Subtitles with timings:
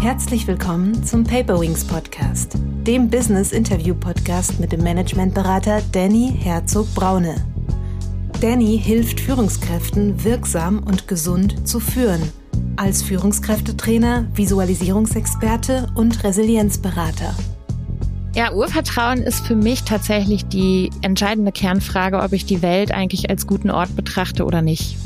[0.00, 2.54] Herzlich willkommen zum Paperwings Podcast,
[2.86, 7.34] dem Business Interview Podcast mit dem Managementberater Danny Herzog Braune.
[8.40, 12.22] Danny hilft Führungskräften wirksam und gesund zu führen,
[12.76, 17.34] als Führungskräftetrainer, Visualisierungsexperte und Resilienzberater.
[18.34, 23.46] Ja, Urvertrauen ist für mich tatsächlich die entscheidende Kernfrage, ob ich die Welt eigentlich als
[23.46, 24.96] guten Ort betrachte oder nicht.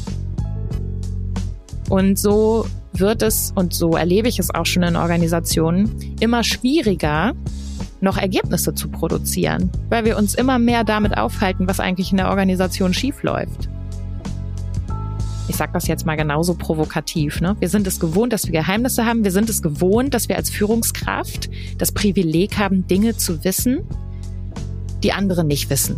[1.90, 2.66] Und so
[2.98, 7.34] wird es, und so erlebe ich es auch schon in Organisationen, immer schwieriger,
[8.00, 12.28] noch Ergebnisse zu produzieren, weil wir uns immer mehr damit aufhalten, was eigentlich in der
[12.28, 13.68] Organisation schiefläuft.
[15.48, 17.40] Ich sage das jetzt mal genauso provokativ.
[17.40, 17.56] Ne?
[17.60, 19.24] Wir sind es gewohnt, dass wir Geheimnisse haben.
[19.24, 23.82] Wir sind es gewohnt, dass wir als Führungskraft das Privileg haben, Dinge zu wissen,
[25.02, 25.96] die andere nicht wissen.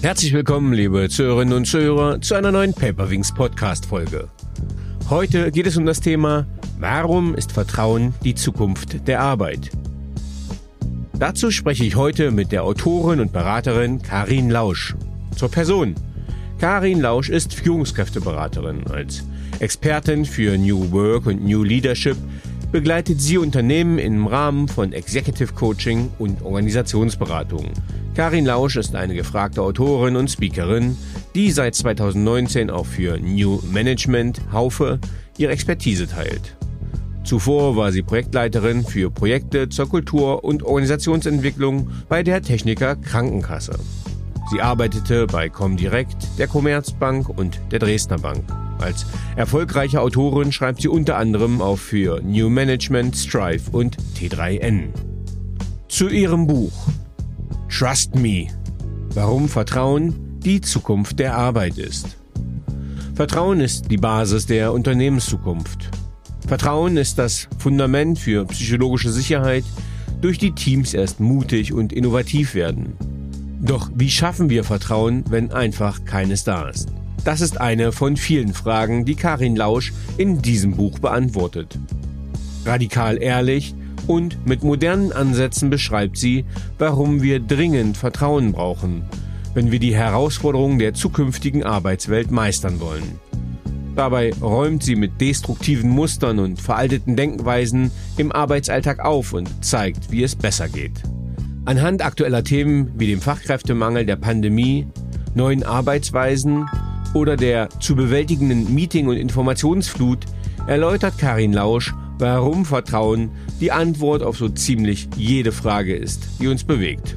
[0.00, 4.28] Herzlich willkommen, liebe Zuhörerinnen und Zuhörer, zu einer neuen Paperwings Podcast Folge.
[5.10, 6.46] Heute geht es um das Thema,
[6.78, 9.70] warum ist Vertrauen die Zukunft der Arbeit?
[11.18, 14.94] Dazu spreche ich heute mit der Autorin und Beraterin Karin Lausch.
[15.34, 15.94] Zur Person.
[16.58, 18.86] Karin Lausch ist Führungskräfteberaterin.
[18.88, 19.24] Als
[19.60, 22.18] Expertin für New Work und New Leadership
[22.70, 27.70] begleitet sie Unternehmen im Rahmen von Executive Coaching und Organisationsberatung.
[28.18, 30.96] Karin Lausch ist eine gefragte Autorin und Speakerin,
[31.36, 34.98] die seit 2019 auch für New Management Haufe
[35.36, 36.56] ihre Expertise teilt.
[37.22, 43.78] Zuvor war sie Projektleiterin für Projekte zur Kultur- und Organisationsentwicklung bei der Techniker Krankenkasse.
[44.50, 48.42] Sie arbeitete bei Comdirect, der Commerzbank und der Dresdner Bank.
[48.80, 54.88] Als erfolgreiche Autorin schreibt sie unter anderem auch für New Management, Strive und T3N.
[55.86, 56.72] Zu ihrem Buch
[57.68, 58.48] Trust Me.
[59.14, 62.16] Warum Vertrauen die Zukunft der Arbeit ist.
[63.14, 65.90] Vertrauen ist die Basis der Unternehmenszukunft.
[66.46, 69.64] Vertrauen ist das Fundament für psychologische Sicherheit,
[70.20, 72.94] durch die Teams erst mutig und innovativ werden.
[73.60, 76.88] Doch wie schaffen wir Vertrauen, wenn einfach keines da ist?
[77.24, 81.78] Das ist eine von vielen Fragen, die Karin Lausch in diesem Buch beantwortet.
[82.64, 83.74] Radikal ehrlich
[84.08, 86.44] und mit modernen Ansätzen beschreibt sie,
[86.78, 89.02] warum wir dringend Vertrauen brauchen,
[89.54, 93.20] wenn wir die Herausforderungen der zukünftigen Arbeitswelt meistern wollen.
[93.94, 100.22] Dabei räumt sie mit destruktiven Mustern und veralteten Denkweisen im Arbeitsalltag auf und zeigt, wie
[100.22, 101.02] es besser geht.
[101.64, 104.86] Anhand aktueller Themen wie dem Fachkräftemangel der Pandemie,
[105.34, 106.66] neuen Arbeitsweisen
[107.12, 110.24] oder der zu bewältigenden Meeting- und Informationsflut
[110.66, 113.30] erläutert Karin Lausch, warum Vertrauen
[113.60, 117.16] die Antwort auf so ziemlich jede Frage ist, die uns bewegt.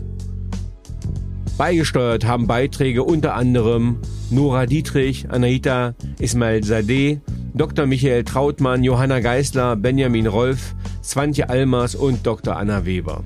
[1.57, 3.97] Beigesteuert haben Beiträge unter anderem
[4.29, 7.19] Nora Dietrich, Anahita Ismail Sadeh,
[7.53, 7.85] Dr.
[7.85, 10.73] Michael Trautmann, Johanna Geisler, Benjamin Rolf,
[11.03, 12.56] Swantje Almers und Dr.
[12.56, 13.23] Anna Weber.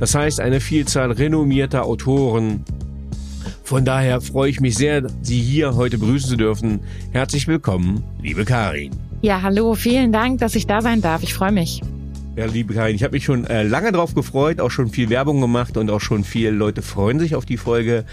[0.00, 2.64] Das heißt eine Vielzahl renommierter Autoren,
[3.68, 6.80] von daher freue ich mich sehr, Sie hier heute begrüßen zu dürfen.
[7.12, 9.07] Herzlich willkommen, liebe Karin.
[9.20, 11.24] Ja, hallo, vielen Dank, dass ich da sein darf.
[11.24, 11.80] Ich freue mich.
[12.36, 15.40] Ja, liebe Karin, ich habe mich schon äh, lange drauf gefreut, auch schon viel Werbung
[15.40, 18.04] gemacht und auch schon viele Leute freuen sich auf die Folge.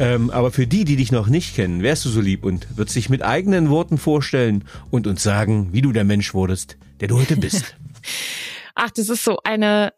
[0.00, 2.96] Ähm, aber für die, die dich noch nicht kennen, wärst du so lieb und würdest
[2.96, 7.20] dich mit eigenen Worten vorstellen und uns sagen, wie du der Mensch wurdest, der du
[7.20, 7.76] heute bist.
[8.74, 9.92] Ach, das ist so eine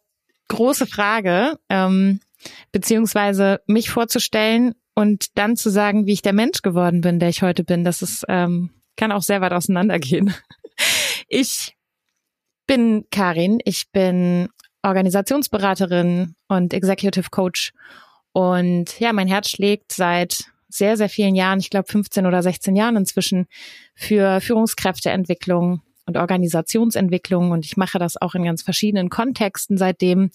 [0.48, 2.20] große Frage, ähm,
[2.70, 7.40] beziehungsweise mich vorzustellen und dann zu sagen, wie ich der Mensch geworden bin, der ich
[7.40, 8.68] heute bin, das ist, ähm,
[9.00, 10.34] kann auch sehr weit auseinandergehen.
[11.32, 11.76] Ich
[12.66, 14.48] bin Karin, ich bin
[14.82, 17.72] Organisationsberaterin und Executive Coach
[18.32, 22.76] und ja, mein Herz schlägt seit sehr, sehr vielen Jahren, ich glaube 15 oder 16
[22.76, 23.46] Jahren inzwischen,
[23.94, 30.30] für Führungskräfteentwicklung und Organisationsentwicklung und ich mache das auch in ganz verschiedenen Kontexten seitdem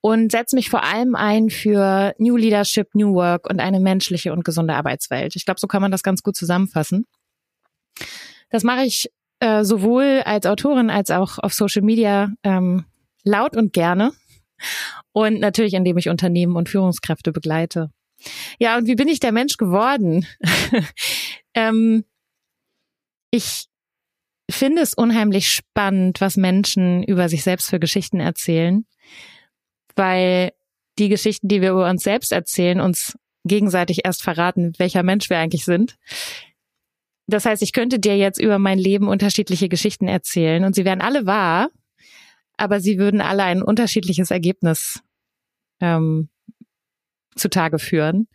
[0.00, 4.44] und setze mich vor allem ein für New Leadership, New Work und eine menschliche und
[4.44, 5.36] gesunde Arbeitswelt.
[5.36, 7.06] Ich glaube, so kann man das ganz gut zusammenfassen.
[8.52, 9.10] Das mache ich
[9.40, 12.84] äh, sowohl als Autorin als auch auf Social Media ähm,
[13.24, 14.12] laut und gerne
[15.12, 17.90] und natürlich, indem ich Unternehmen und Führungskräfte begleite.
[18.60, 20.26] Ja, und wie bin ich der Mensch geworden?
[21.54, 22.04] ähm,
[23.32, 23.64] ich
[24.48, 28.86] finde es unheimlich spannend, was Menschen über sich selbst für Geschichten erzählen
[29.96, 30.52] weil
[30.98, 35.38] die Geschichten, die wir über uns selbst erzählen, uns gegenseitig erst verraten, welcher Mensch wir
[35.38, 35.96] eigentlich sind.
[37.32, 41.00] Das heißt, ich könnte dir jetzt über mein Leben unterschiedliche Geschichten erzählen und sie wären
[41.00, 41.70] alle wahr,
[42.58, 45.00] aber sie würden alle ein unterschiedliches Ergebnis
[45.80, 46.28] ähm,
[47.34, 48.28] zutage führen.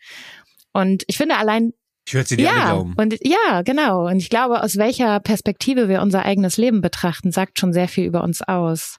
[0.73, 1.73] Und ich finde allein
[2.07, 2.95] Ich würde sie dir ja, glauben.
[2.97, 4.07] Und ja, genau.
[4.07, 8.05] Und ich glaube, aus welcher Perspektive wir unser eigenes Leben betrachten, sagt schon sehr viel
[8.05, 8.97] über uns aus.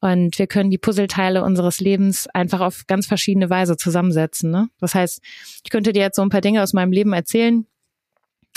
[0.00, 4.50] Und wir können die Puzzleteile unseres Lebens einfach auf ganz verschiedene Weise zusammensetzen.
[4.50, 4.68] Ne?
[4.80, 5.20] Das heißt,
[5.62, 7.66] ich könnte dir jetzt so ein paar Dinge aus meinem Leben erzählen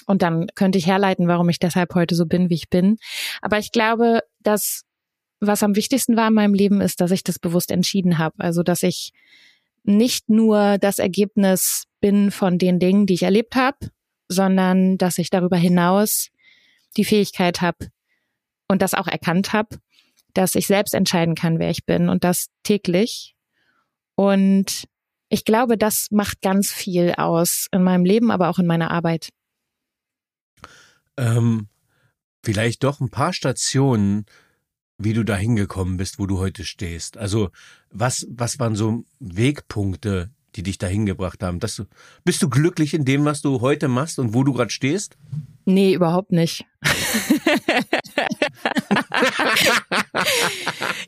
[0.05, 2.97] und dann könnte ich herleiten, warum ich deshalb heute so bin, wie ich bin.
[3.41, 4.83] Aber ich glaube, dass
[5.39, 8.35] was am wichtigsten war in meinem Leben ist, dass ich das bewusst entschieden habe.
[8.39, 9.11] Also, dass ich
[9.83, 13.77] nicht nur das Ergebnis bin von den Dingen, die ich erlebt habe,
[14.29, 16.29] sondern dass ich darüber hinaus
[16.95, 17.87] die Fähigkeit habe
[18.67, 19.77] und das auch erkannt habe,
[20.33, 23.35] dass ich selbst entscheiden kann, wer ich bin und das täglich.
[24.15, 24.85] Und
[25.29, 29.29] ich glaube, das macht ganz viel aus in meinem Leben, aber auch in meiner Arbeit.
[31.17, 31.67] Ähm,
[32.43, 34.25] vielleicht doch ein paar Stationen,
[34.97, 37.17] wie du da hingekommen bist, wo du heute stehst.
[37.17, 37.49] Also
[37.89, 41.59] was, was waren so Wegpunkte, die dich dahin gebracht haben?
[41.59, 41.85] Dass du,
[42.23, 45.17] bist du glücklich in dem, was du heute machst und wo du gerade stehst?
[45.65, 46.65] Nee, überhaupt nicht.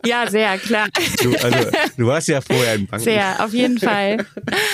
[0.05, 0.87] ja, sehr, klar.
[1.21, 3.03] Du, also, du warst ja vorher in Banken.
[3.03, 4.25] Sehr, auf jeden Fall.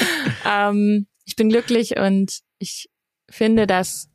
[0.46, 2.90] ähm, ich bin glücklich und ich
[3.30, 4.11] finde das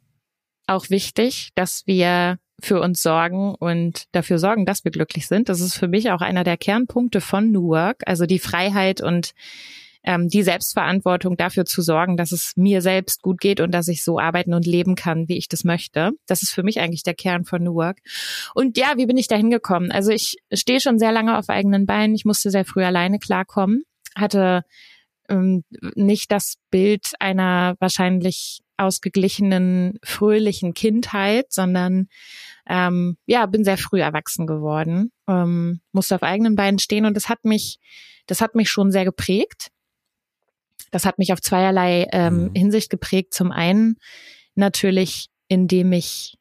[0.66, 5.48] auch wichtig, dass wir für uns sorgen und dafür sorgen, dass wir glücklich sind.
[5.48, 9.32] Das ist für mich auch einer der Kernpunkte von New Work, also die Freiheit und
[10.06, 14.02] ähm, die Selbstverantwortung dafür zu sorgen, dass es mir selbst gut geht und dass ich
[14.02, 16.12] so arbeiten und leben kann, wie ich das möchte.
[16.26, 17.98] Das ist für mich eigentlich der Kern von New Work.
[18.54, 19.90] Und ja, wie bin ich da hingekommen?
[19.90, 22.14] Also ich stehe schon sehr lange auf eigenen Beinen.
[22.14, 23.82] Ich musste sehr früh alleine klarkommen,
[24.14, 24.62] hatte
[25.28, 25.64] ähm,
[25.94, 32.08] nicht das Bild einer wahrscheinlich ausgeglichenen, fröhlichen Kindheit, sondern
[32.68, 37.28] ähm, ja, bin sehr früh erwachsen geworden, ähm, musste auf eigenen Beinen stehen und das
[37.28, 37.78] hat mich,
[38.26, 39.68] das hat mich schon sehr geprägt.
[40.90, 42.54] Das hat mich auf zweierlei ähm, mhm.
[42.54, 43.34] Hinsicht geprägt.
[43.34, 43.96] Zum einen
[44.54, 46.36] natürlich, indem ich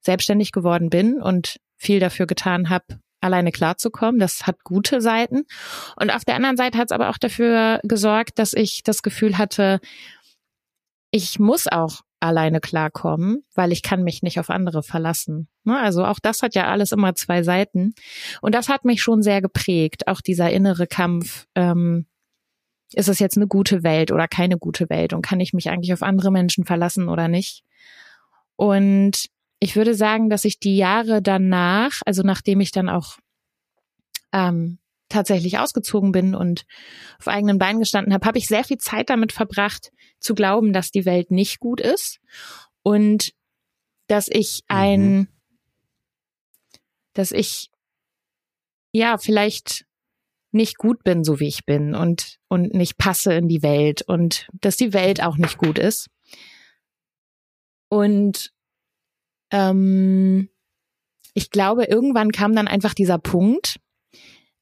[0.00, 4.20] selbstständig geworden bin und viel dafür getan habe, alleine klarzukommen.
[4.20, 5.44] Das hat gute Seiten.
[5.96, 9.38] Und auf der anderen Seite hat es aber auch dafür gesorgt, dass ich das Gefühl
[9.38, 9.80] hatte,
[11.10, 15.48] ich muss auch alleine klarkommen, weil ich kann mich nicht auf andere verlassen.
[15.64, 15.78] Ne?
[15.78, 17.94] Also auch das hat ja alles immer zwei Seiten.
[18.40, 21.46] Und das hat mich schon sehr geprägt, auch dieser innere Kampf.
[21.54, 22.06] Ähm,
[22.92, 25.12] ist es jetzt eine gute Welt oder keine gute Welt?
[25.12, 27.62] Und kann ich mich eigentlich auf andere Menschen verlassen oder nicht?
[28.56, 29.26] Und
[29.60, 33.18] ich würde sagen, dass ich die Jahre danach, also nachdem ich dann auch
[34.32, 34.78] ähm,
[35.08, 36.64] tatsächlich ausgezogen bin und
[37.18, 39.90] auf eigenen Beinen gestanden habe, habe ich sehr viel Zeit damit verbracht,
[40.20, 42.20] zu glauben, dass die Welt nicht gut ist
[42.82, 43.32] und
[44.06, 45.28] dass ich ein, mhm.
[47.14, 47.70] dass ich
[48.92, 49.86] ja vielleicht
[50.50, 54.48] nicht gut bin, so wie ich bin und und nicht passe in die Welt und
[54.52, 56.08] dass die Welt auch nicht gut ist.
[57.90, 58.52] Und
[59.50, 60.48] ähm,
[61.34, 63.78] ich glaube, irgendwann kam dann einfach dieser Punkt,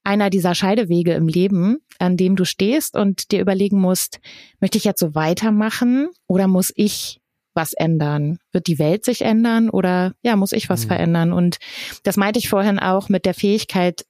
[0.04, 4.20] einer dieser Scheidewege im Leben, an dem du stehst und dir überlegen musst,
[4.60, 7.20] möchte ich jetzt so weitermachen oder muss ich
[7.54, 8.38] was ändern?
[8.52, 10.88] Wird die Welt sich ändern oder ja, muss ich was mhm.
[10.88, 11.32] verändern?
[11.32, 11.56] Und
[12.04, 14.04] das meinte ich vorhin auch mit der Fähigkeit,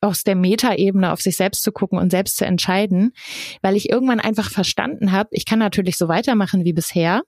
[0.00, 3.12] aus der Metaebene auf sich selbst zu gucken und selbst zu entscheiden,
[3.62, 7.22] weil ich irgendwann einfach verstanden habe, ich kann natürlich so weitermachen wie bisher,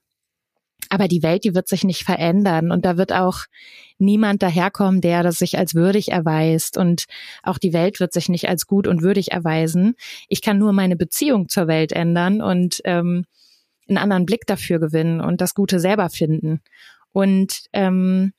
[0.91, 3.45] aber die Welt, die wird sich nicht verändern und da wird auch
[3.97, 7.05] niemand daherkommen, der das sich als würdig erweist und
[7.43, 9.95] auch die Welt wird sich nicht als gut und würdig erweisen.
[10.27, 13.23] Ich kann nur meine Beziehung zur Welt ändern und ähm,
[13.87, 16.59] einen anderen Blick dafür gewinnen und das Gute selber finden.
[17.13, 18.33] Und ähm,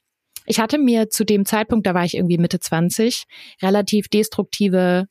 [0.45, 3.25] ich hatte mir zu dem Zeitpunkt, da war ich irgendwie Mitte 20,
[3.63, 5.07] relativ destruktive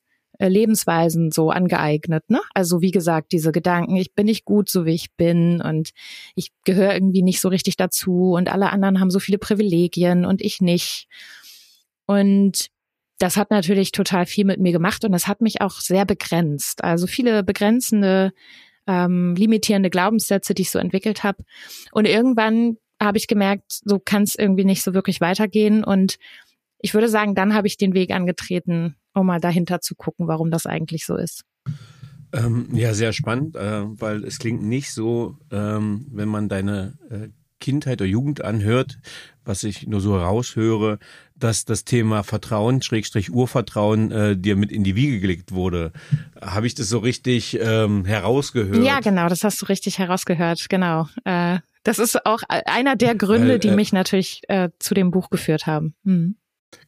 [0.50, 2.30] Lebensweisen so angeeignet.
[2.30, 2.42] Ne?
[2.54, 5.92] Also wie gesagt, diese Gedanken, ich bin nicht gut, so wie ich bin und
[6.36, 10.42] ich gehöre irgendwie nicht so richtig dazu und alle anderen haben so viele Privilegien und
[10.42, 11.08] ich nicht.
[12.06, 12.68] Und
[13.20, 16.84] das hat natürlich total viel mit mir gemacht und das hat mich auch sehr begrenzt.
[16.84, 18.32] Also viele begrenzende,
[18.88, 21.44] ähm, limitierende Glaubenssätze, die ich so entwickelt habe.
[21.92, 25.84] Und irgendwann habe ich gemerkt, so kann es irgendwie nicht so wirklich weitergehen.
[25.84, 26.18] Und
[26.80, 30.52] ich würde sagen, dann habe ich den Weg angetreten, um mal dahinter zu gucken, warum
[30.52, 31.44] das eigentlich so ist.
[32.34, 37.30] Ähm, ja, sehr spannend, äh, weil es klingt nicht so, ähm, wenn man deine äh,
[37.60, 39.00] Kindheit oder Jugend anhört,
[39.46, 41.00] was ich nur so raushöre,
[41.36, 45.92] dass das Thema Vertrauen, Schrägstrich Urvertrauen, äh, dir mit in die Wiege gelegt wurde.
[46.42, 48.84] Habe ich das so richtig ähm, herausgehört?
[48.84, 51.08] Ja, genau, das hast du richtig herausgehört, genau.
[51.24, 55.30] Äh, das ist auch einer der Gründe, die äh, mich natürlich äh, zu dem Buch
[55.30, 55.96] geführt haben.
[56.04, 56.36] Mhm.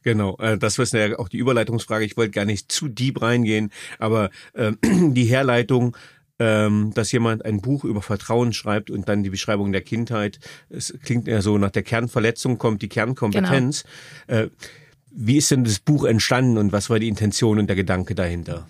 [0.02, 2.04] Genau, äh, das ist ja auch die Überleitungsfrage.
[2.04, 5.96] Ich wollte gar nicht zu deep reingehen, aber äh, die Herleitung
[6.38, 10.40] ähm, dass jemand ein Buch über Vertrauen schreibt und dann die Beschreibung der Kindheit.
[10.68, 13.84] Es klingt ja so, nach der Kernverletzung kommt die Kernkompetenz.
[14.26, 14.40] Genau.
[14.40, 14.50] Äh,
[15.10, 18.68] wie ist denn das Buch entstanden und was war die Intention und der Gedanke dahinter?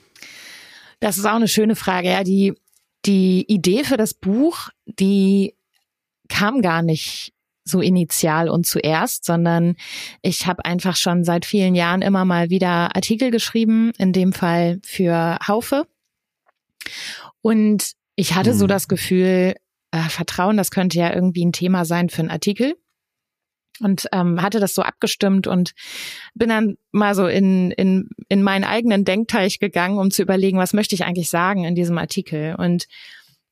[1.01, 2.11] Das ist auch eine schöne Frage.
[2.11, 2.53] Ja, die,
[3.07, 5.55] die Idee für das Buch, die
[6.29, 7.33] kam gar nicht
[7.65, 9.77] so initial und zuerst, sondern
[10.23, 14.81] ich habe einfach schon seit vielen Jahren immer mal wieder Artikel geschrieben, in dem Fall
[14.85, 15.87] für Haufe.
[17.41, 18.59] Und ich hatte hm.
[18.59, 19.55] so das Gefühl,
[19.91, 22.75] äh, Vertrauen, das könnte ja irgendwie ein Thema sein für einen Artikel
[23.81, 25.73] und ähm, hatte das so abgestimmt und
[26.35, 30.75] bin dann mal so in, in, in meinen eigenen Denkteich gegangen, um zu überlegen, was
[30.75, 32.55] möchte ich eigentlich sagen in diesem Artikel.
[32.57, 32.87] Und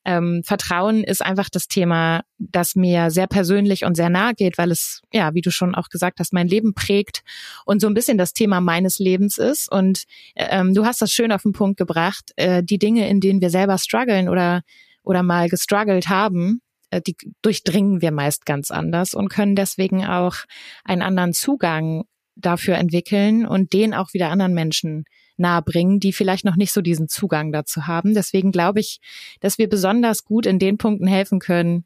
[0.04, 4.70] ähm, Vertrauen ist einfach das Thema, das mir sehr persönlich und sehr nahe geht, weil
[4.70, 7.22] es, ja, wie du schon auch gesagt hast, mein Leben prägt
[7.64, 9.70] und so ein bisschen das Thema meines Lebens ist.
[9.70, 10.04] Und
[10.34, 13.50] ähm, du hast das schön auf den Punkt gebracht, äh, die Dinge, in denen wir
[13.50, 14.62] selber strugglen oder,
[15.02, 20.36] oder mal gestruggelt haben, äh, die durchdringen wir meist ganz anders und können deswegen auch
[20.84, 22.04] einen anderen Zugang
[22.34, 25.04] dafür entwickeln und den auch wieder anderen Menschen
[25.36, 28.14] nahebringen, die vielleicht noch nicht so diesen Zugang dazu haben.
[28.14, 29.00] Deswegen glaube ich,
[29.40, 31.84] dass wir besonders gut in den Punkten helfen können,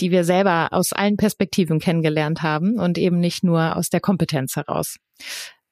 [0.00, 4.56] die wir selber aus allen Perspektiven kennengelernt haben und eben nicht nur aus der Kompetenz
[4.56, 4.96] heraus.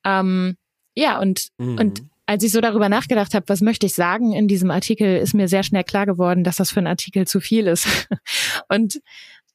[0.05, 0.57] Ähm,
[0.95, 1.79] ja, und, mhm.
[1.79, 5.35] und als ich so darüber nachgedacht habe, was möchte ich sagen in diesem Artikel, ist
[5.35, 7.87] mir sehr schnell klar geworden, dass das für einen Artikel zu viel ist.
[8.69, 9.01] und,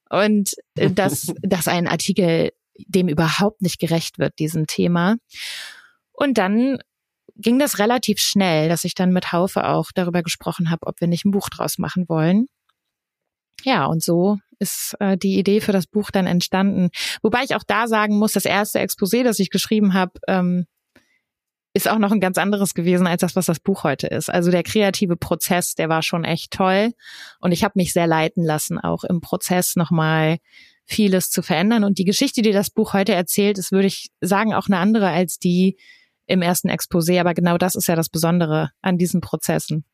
[0.09, 2.51] und dass, dass ein Artikel
[2.85, 5.15] dem überhaupt nicht gerecht wird, diesem Thema.
[6.11, 6.79] Und dann
[7.37, 11.07] ging das relativ schnell, dass ich dann mit Haufe auch darüber gesprochen habe, ob wir
[11.07, 12.47] nicht ein Buch draus machen wollen.
[13.63, 16.89] Ja, und so ist äh, die Idee für das Buch dann entstanden.
[17.21, 20.65] Wobei ich auch da sagen muss, das erste Exposé, das ich geschrieben habe, ähm,
[21.73, 24.29] ist auch noch ein ganz anderes gewesen als das, was das Buch heute ist.
[24.29, 26.93] Also der kreative Prozess, der war schon echt toll.
[27.39, 30.37] Und ich habe mich sehr leiten lassen, auch im Prozess nochmal
[30.85, 31.83] vieles zu verändern.
[31.83, 35.09] Und die Geschichte, die das Buch heute erzählt, ist, würde ich sagen, auch eine andere
[35.09, 35.77] als die,
[36.27, 37.19] im ersten Exposé.
[37.19, 39.85] Aber genau das ist ja das Besondere an diesen Prozessen.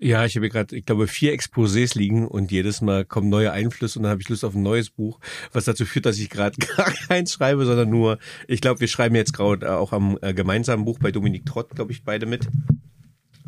[0.00, 3.98] Ja, ich habe gerade, ich glaube, vier Exposés liegen und jedes Mal kommen neue Einflüsse
[3.98, 5.18] und dann habe ich Lust auf ein neues Buch,
[5.52, 9.16] was dazu führt, dass ich gerade gar keins schreibe, sondern nur, ich glaube, wir schreiben
[9.16, 12.46] jetzt gerade auch am äh, gemeinsamen Buch bei Dominik Trott, glaube ich, beide mit.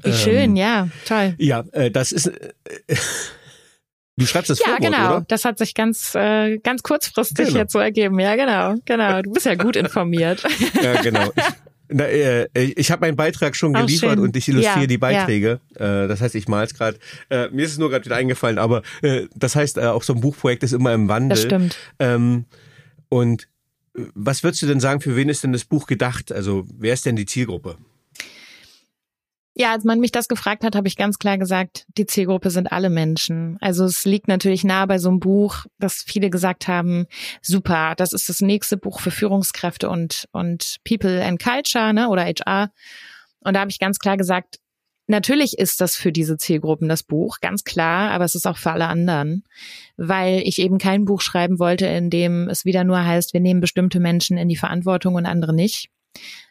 [0.02, 1.34] Wie ähm, schön, ja, toll.
[1.38, 2.26] Ja, äh, das ist.
[2.26, 2.96] Äh,
[4.16, 5.16] Du schreibst das Ja, Vorwort, genau.
[5.16, 5.24] Oder?
[5.28, 7.58] Das hat sich ganz, äh, ganz kurzfristig genau.
[7.58, 8.20] jetzt so ergeben.
[8.20, 9.22] Ja, genau, genau.
[9.22, 10.44] Du bist ja gut informiert.
[10.82, 11.32] ja, genau.
[11.34, 11.42] Ich,
[11.90, 15.60] na, äh, ich habe meinen Beitrag schon geliefert und ich illustriere ja, die Beiträge.
[15.78, 16.04] Ja.
[16.04, 16.98] Äh, das heißt, ich mal es gerade.
[17.28, 20.14] Äh, mir ist es nur gerade wieder eingefallen, aber äh, das heißt, äh, auch so
[20.14, 21.30] ein Buchprojekt ist immer im Wandel.
[21.30, 21.76] Das stimmt.
[21.98, 22.44] Ähm,
[23.08, 23.48] und
[23.96, 26.32] äh, was würdest du denn sagen, für wen ist denn das Buch gedacht?
[26.32, 27.76] Also wer ist denn die Zielgruppe?
[29.54, 32.70] Ja, als man mich das gefragt hat, habe ich ganz klar gesagt, die Zielgruppe sind
[32.70, 33.58] alle Menschen.
[33.60, 37.06] Also es liegt natürlich nahe bei so einem Buch, dass viele gesagt haben,
[37.42, 42.24] super, das ist das nächste Buch für Führungskräfte und, und People and Culture, ne, oder
[42.24, 42.70] HR.
[43.40, 44.60] Und da habe ich ganz klar gesagt,
[45.08, 48.70] natürlich ist das für diese Zielgruppen das Buch, ganz klar, aber es ist auch für
[48.70, 49.42] alle anderen,
[49.96, 53.60] weil ich eben kein Buch schreiben wollte, in dem es wieder nur heißt, wir nehmen
[53.60, 55.90] bestimmte Menschen in die Verantwortung und andere nicht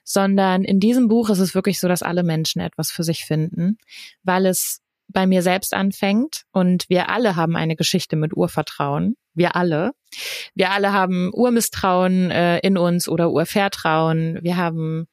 [0.03, 3.77] sondern in diesem Buch ist es wirklich so, dass alle Menschen etwas für sich finden,
[4.23, 9.15] weil es bei mir selbst anfängt und wir alle haben eine Geschichte mit Urvertrauen.
[9.33, 9.91] Wir alle.
[10.53, 14.39] Wir alle haben Urmisstrauen äh, in uns oder Urvertrauen.
[14.41, 15.07] Wir haben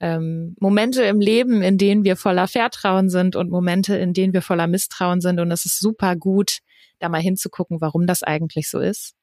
[0.00, 4.42] ähm, Momente im Leben, in denen wir voller Vertrauen sind und Momente, in denen wir
[4.42, 5.40] voller Misstrauen sind.
[5.40, 6.58] Und es ist super gut,
[6.98, 9.14] da mal hinzugucken, warum das eigentlich so ist.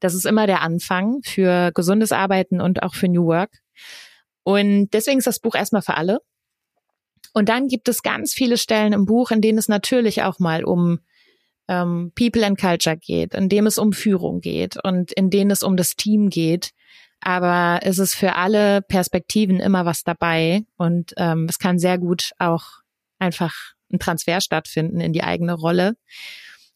[0.00, 3.50] Das ist immer der Anfang für gesundes Arbeiten und auch für New Work.
[4.48, 6.22] Und deswegen ist das Buch erstmal für alle.
[7.34, 10.64] Und dann gibt es ganz viele Stellen im Buch, in denen es natürlich auch mal
[10.64, 11.00] um
[11.68, 15.62] ähm, People and Culture geht, in dem es um Führung geht und in denen es
[15.62, 16.70] um das Team geht.
[17.20, 22.30] Aber es ist für alle Perspektiven immer was dabei und ähm, es kann sehr gut
[22.38, 22.80] auch
[23.18, 23.54] einfach
[23.92, 25.94] ein Transfer stattfinden in die eigene Rolle.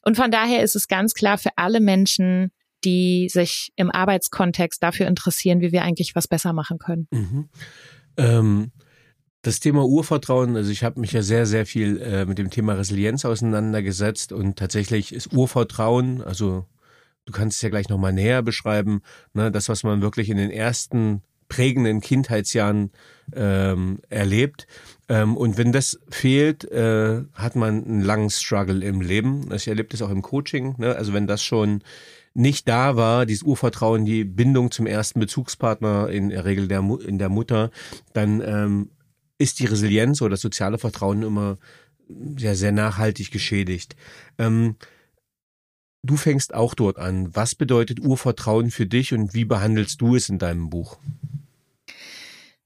[0.03, 2.53] Und von daher ist es ganz klar für alle Menschen
[2.85, 7.09] die sich im Arbeitskontext dafür interessieren, wie wir eigentlich was besser machen können.
[7.11, 7.49] Mhm.
[8.17, 8.73] Ähm,
[9.43, 12.75] das Thema Urvertrauen, also ich habe mich ja sehr, sehr viel äh, mit dem Thema
[12.75, 16.67] Resilienz auseinandergesetzt und tatsächlich ist Urvertrauen, also
[17.25, 19.03] du kannst es ja gleich nochmal näher beschreiben,
[19.35, 22.93] ne, das, was man wirklich in den ersten prägenden Kindheitsjahren
[23.35, 24.67] ähm, erlebt.
[25.09, 29.53] Ähm, und wenn das fehlt, äh, hat man einen langen Struggle im Leben.
[29.53, 30.77] Ich erlebe das auch im Coaching.
[30.79, 30.97] Ne?
[30.97, 31.83] Also wenn das schon
[32.35, 37.19] nicht da war, dieses Urvertrauen, die Bindung zum ersten Bezugspartner, in der Regel der, in
[37.19, 37.71] der Mutter,
[38.13, 38.91] dann ähm,
[39.39, 41.59] ist die Resilienz oder das soziale Vertrauen immer
[42.39, 43.97] ja sehr nachhaltig geschädigt.
[44.39, 44.77] Ähm,
[46.03, 47.35] du fängst auch dort an.
[47.35, 50.99] Was bedeutet Urvertrauen für dich und wie behandelst du es in deinem Buch?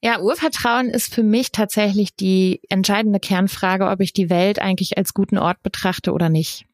[0.02, 5.14] Ja, Urvertrauen ist für mich tatsächlich die entscheidende Kernfrage, ob ich die Welt eigentlich als
[5.14, 6.66] guten Ort betrachte oder nicht.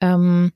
[0.00, 0.52] Ähm,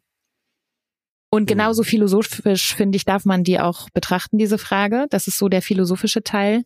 [1.36, 1.46] und mhm.
[1.46, 5.06] genauso philosophisch, finde ich, darf man die auch betrachten, diese Frage.
[5.10, 6.64] Das ist so der philosophische Teil.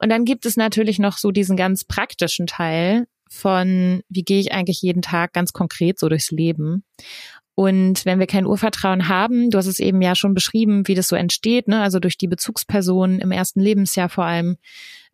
[0.00, 4.52] Und dann gibt es natürlich noch so diesen ganz praktischen Teil von, wie gehe ich
[4.52, 6.82] eigentlich jeden Tag ganz konkret so durchs Leben.
[7.54, 11.06] Und wenn wir kein Urvertrauen haben, du hast es eben ja schon beschrieben, wie das
[11.06, 11.80] so entsteht, ne?
[11.80, 14.56] also durch die Bezugspersonen im ersten Lebensjahr vor allem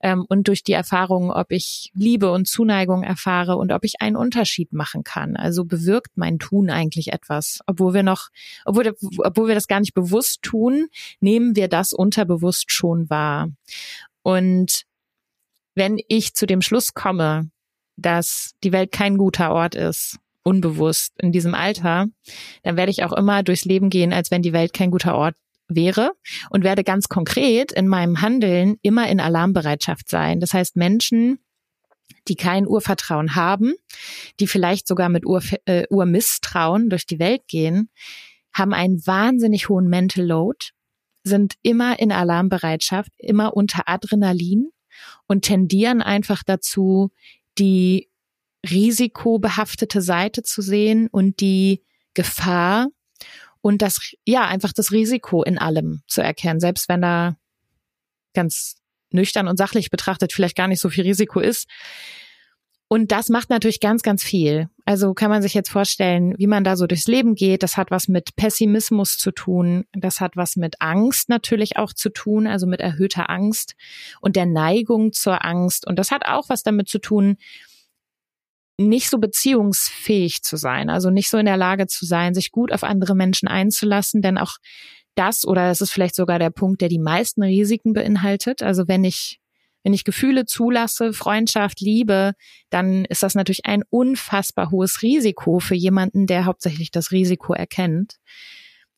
[0.06, 4.14] ähm, und durch die Erfahrung, ob ich Liebe und Zuneigung erfahre und ob ich einen
[4.14, 5.34] Unterschied machen kann.
[5.34, 8.28] Also bewirkt mein Tun eigentlich etwas, obwohl wir noch,
[8.64, 8.94] obwohl,
[9.24, 10.86] obwohl wir das gar nicht bewusst tun,
[11.18, 13.48] nehmen wir das unterbewusst schon wahr.
[14.22, 14.84] Und
[15.74, 17.50] wenn ich zu dem Schluss komme,
[17.96, 22.06] dass die Welt kein guter Ort ist, unbewusst in diesem Alter,
[22.62, 25.34] dann werde ich auch immer durchs Leben gehen, als wenn die Welt kein guter Ort
[25.68, 26.12] wäre
[26.50, 30.40] und werde ganz konkret in meinem Handeln immer in Alarmbereitschaft sein.
[30.40, 31.38] Das heißt, Menschen,
[32.28, 33.74] die kein Urvertrauen haben,
[34.40, 37.90] die vielleicht sogar mit Ur, äh, Urmisstrauen durch die Welt gehen,
[38.52, 40.70] haben einen wahnsinnig hohen Mental Load,
[41.24, 44.70] sind immer in Alarmbereitschaft, immer unter Adrenalin
[45.26, 47.10] und tendieren einfach dazu,
[47.58, 48.08] die
[48.68, 51.82] risikobehaftete Seite zu sehen und die
[52.14, 52.88] Gefahr
[53.60, 57.36] und das, ja, einfach das Risiko in allem zu erkennen, selbst wenn da
[58.34, 58.76] ganz
[59.10, 61.68] nüchtern und sachlich betrachtet vielleicht gar nicht so viel Risiko ist.
[62.88, 64.68] Und das macht natürlich ganz, ganz viel.
[64.84, 67.64] Also kann man sich jetzt vorstellen, wie man da so durchs Leben geht.
[67.64, 69.84] Das hat was mit Pessimismus zu tun.
[69.92, 73.74] Das hat was mit Angst natürlich auch zu tun, also mit erhöhter Angst
[74.20, 75.84] und der Neigung zur Angst.
[75.84, 77.38] Und das hat auch was damit zu tun,
[78.78, 82.72] nicht so beziehungsfähig zu sein, also nicht so in der Lage zu sein, sich gut
[82.72, 84.56] auf andere Menschen einzulassen, denn auch
[85.14, 88.62] das oder es ist vielleicht sogar der Punkt, der die meisten Risiken beinhaltet.
[88.62, 89.40] Also wenn ich
[89.82, 92.32] wenn ich Gefühle zulasse, Freundschaft, Liebe,
[92.70, 98.16] dann ist das natürlich ein unfassbar hohes Risiko für jemanden, der hauptsächlich das Risiko erkennt,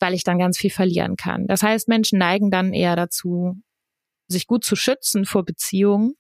[0.01, 1.47] weil ich dann ganz viel verlieren kann.
[1.47, 3.61] Das heißt, Menschen neigen dann eher dazu,
[4.29, 6.15] sich gut zu schützen vor Beziehungen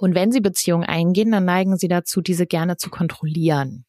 [0.00, 3.84] und wenn sie Beziehungen eingehen, dann neigen sie dazu, diese gerne zu kontrollieren.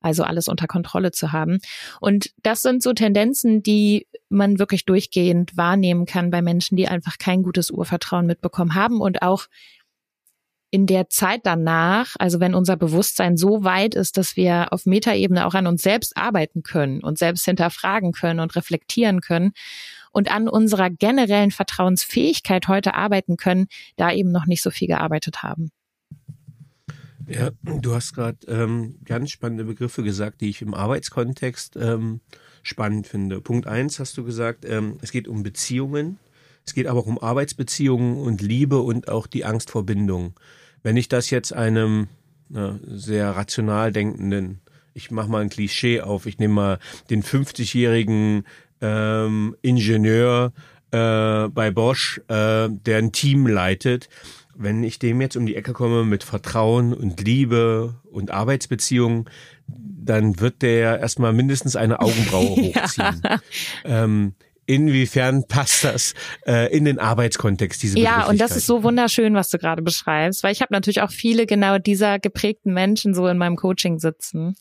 [0.00, 1.58] Also alles unter Kontrolle zu haben.
[2.00, 7.18] Und das sind so Tendenzen, die man wirklich durchgehend wahrnehmen kann bei Menschen, die einfach
[7.18, 9.48] kein gutes Urvertrauen mitbekommen haben und auch
[10.70, 15.46] in der Zeit danach, also wenn unser Bewusstsein so weit ist, dass wir auf Metaebene
[15.46, 19.52] auch an uns selbst arbeiten können und selbst hinterfragen können und reflektieren können
[20.18, 25.44] und an unserer generellen Vertrauensfähigkeit heute arbeiten können, da eben noch nicht so viel gearbeitet
[25.44, 25.70] haben.
[27.28, 32.20] Ja, du hast gerade ähm, ganz spannende Begriffe gesagt, die ich im Arbeitskontext ähm,
[32.64, 33.40] spannend finde.
[33.40, 36.18] Punkt eins hast du gesagt, ähm, es geht um Beziehungen,
[36.66, 40.34] es geht aber auch um Arbeitsbeziehungen und Liebe und auch die Angst vor Bindung.
[40.82, 42.08] Wenn ich das jetzt einem
[42.48, 44.62] na, sehr rational denkenden,
[44.94, 46.78] ich mache mal ein Klischee auf, ich nehme mal
[47.08, 48.44] den 50-jährigen
[48.80, 50.52] ähm, Ingenieur
[50.90, 54.08] äh, bei Bosch, äh, der ein Team leitet,
[54.54, 59.26] wenn ich dem jetzt um die Ecke komme mit Vertrauen und Liebe und Arbeitsbeziehungen,
[59.68, 63.22] dann wird der erstmal mindestens eine Augenbraue hochziehen.
[63.24, 63.40] ja.
[63.84, 64.34] ähm,
[64.68, 66.14] inwiefern passt das
[66.46, 70.44] äh, in den Arbeitskontext, diese Ja, und das ist so wunderschön, was du gerade beschreibst,
[70.44, 74.54] weil ich habe natürlich auch viele genau dieser geprägten Menschen so in meinem Coaching sitzen.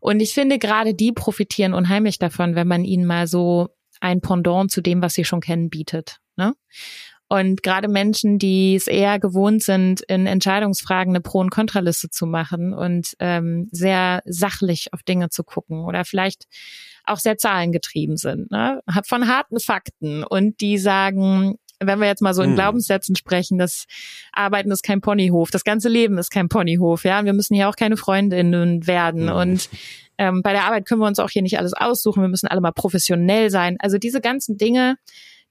[0.00, 4.70] Und ich finde, gerade die profitieren unheimlich davon, wenn man ihnen mal so ein Pendant
[4.70, 6.20] zu dem, was sie schon kennen, bietet.
[6.36, 6.54] Ne?
[7.34, 12.26] Und gerade Menschen, die es eher gewohnt sind, in Entscheidungsfragen eine Pro- und Kontraliste zu
[12.26, 16.44] machen und ähm, sehr sachlich auf Dinge zu gucken oder vielleicht
[17.04, 18.80] auch sehr zahlengetrieben sind, ne?
[19.04, 22.56] von harten Fakten und die sagen, wenn wir jetzt mal so in hm.
[22.56, 23.86] Glaubenssätzen sprechen, das
[24.32, 27.76] Arbeiten ist kein Ponyhof, das ganze Leben ist kein Ponyhof, ja, wir müssen hier auch
[27.76, 29.36] keine Freundinnen werden hm.
[29.36, 29.68] und
[30.18, 32.60] ähm, bei der Arbeit können wir uns auch hier nicht alles aussuchen, wir müssen alle
[32.60, 33.76] mal professionell sein.
[33.80, 34.96] Also diese ganzen Dinge,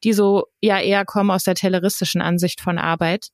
[0.03, 3.29] die so ja eher kommen aus der telleristischen Ansicht von Arbeit,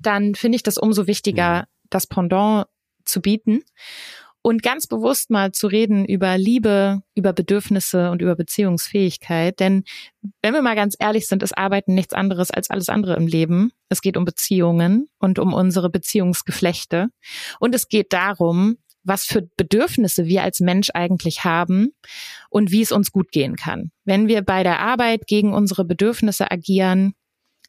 [0.00, 1.66] dann finde ich das umso wichtiger, hm.
[1.90, 2.66] das Pendant
[3.04, 3.62] zu bieten
[4.46, 9.58] und ganz bewusst mal zu reden über Liebe, über Bedürfnisse und über Beziehungsfähigkeit.
[9.58, 9.82] Denn
[10.40, 13.72] wenn wir mal ganz ehrlich sind, ist Arbeiten nichts anderes als alles andere im Leben.
[13.88, 17.08] Es geht um Beziehungen und um unsere Beziehungsgeflechte.
[17.58, 21.92] Und es geht darum, was für Bedürfnisse wir als Mensch eigentlich haben
[22.50, 23.90] und wie es uns gut gehen kann.
[24.04, 27.14] Wenn wir bei der Arbeit gegen unsere Bedürfnisse agieren,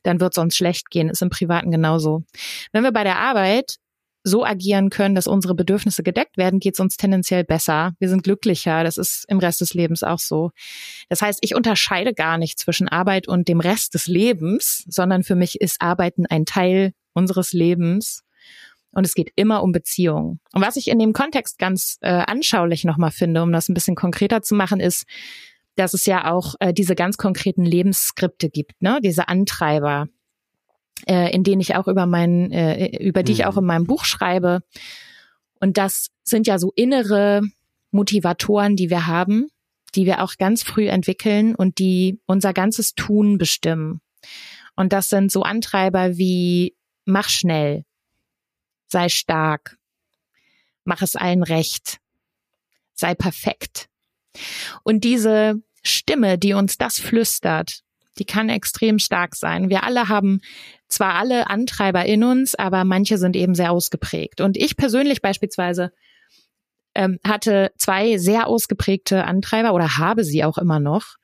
[0.03, 2.23] dann wird es uns schlecht gehen, ist im Privaten genauso.
[2.71, 3.77] Wenn wir bei der Arbeit
[4.23, 7.93] so agieren können, dass unsere Bedürfnisse gedeckt werden, geht es uns tendenziell besser.
[7.99, 8.83] Wir sind glücklicher.
[8.83, 10.51] Das ist im Rest des Lebens auch so.
[11.09, 15.35] Das heißt, ich unterscheide gar nicht zwischen Arbeit und dem Rest des Lebens, sondern für
[15.35, 18.23] mich ist Arbeiten ein Teil unseres Lebens.
[18.97, 20.39] Und es geht immer um Beziehungen.
[20.53, 23.93] Und was ich in dem Kontext ganz äh, anschaulich nochmal finde, um das ein bisschen
[23.93, 25.05] konkreter zu machen, ist,
[25.75, 28.97] dass es ja auch äh, diese ganz konkreten Lebensskripte gibt, ne?
[29.03, 30.07] diese Antreiber,
[31.05, 33.59] äh, in denen ich auch über meinen, äh, über die ich auch mhm.
[33.59, 34.61] in meinem Buch schreibe.
[35.59, 37.43] Und das sind ja so innere
[37.91, 39.49] Motivatoren, die wir haben,
[39.93, 44.01] die wir auch ganz früh entwickeln und die unser ganzes Tun bestimmen.
[44.75, 47.83] Und das sind so Antreiber wie mach schnell,
[48.87, 49.77] sei stark,
[50.83, 51.99] mach es allen recht,
[52.93, 53.87] sei perfekt.
[54.83, 57.81] Und diese Stimme, die uns das flüstert,
[58.19, 59.69] die kann extrem stark sein.
[59.69, 60.41] Wir alle haben
[60.87, 64.41] zwar alle Antreiber in uns, aber manche sind eben sehr ausgeprägt.
[64.41, 65.91] Und ich persönlich beispielsweise
[66.95, 71.17] ähm, hatte zwei sehr ausgeprägte Antreiber oder habe sie auch immer noch.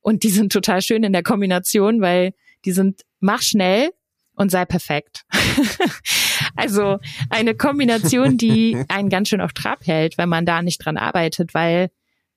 [0.00, 2.32] Und die sind total schön in der Kombination, weil
[2.64, 3.90] die sind mach schnell
[4.34, 5.24] und sei perfekt.
[6.58, 6.98] also
[7.30, 11.54] eine Kombination, die einen ganz schön auf Trab hält, wenn man da nicht dran arbeitet,
[11.54, 11.90] weil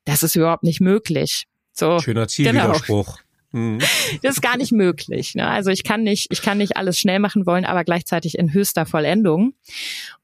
[0.05, 1.47] das ist überhaupt nicht möglich.
[1.73, 3.17] So, Schöner Zielwiderspruch.
[3.17, 3.27] Genau.
[3.53, 3.79] Mhm.
[4.21, 5.35] Das ist gar nicht möglich.
[5.35, 5.47] Ne?
[5.47, 8.85] Also ich kann nicht, ich kann nicht alles schnell machen wollen, aber gleichzeitig in höchster
[8.85, 9.53] Vollendung.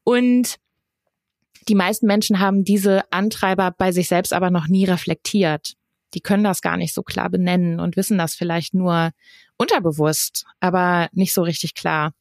[0.04, 0.58] Und
[1.68, 5.74] die meisten Menschen haben diese Antreiber bei sich selbst aber noch nie reflektiert.
[6.14, 9.12] Die können das gar nicht so klar benennen und wissen das vielleicht nur
[9.58, 12.14] unterbewusst, aber nicht so richtig klar.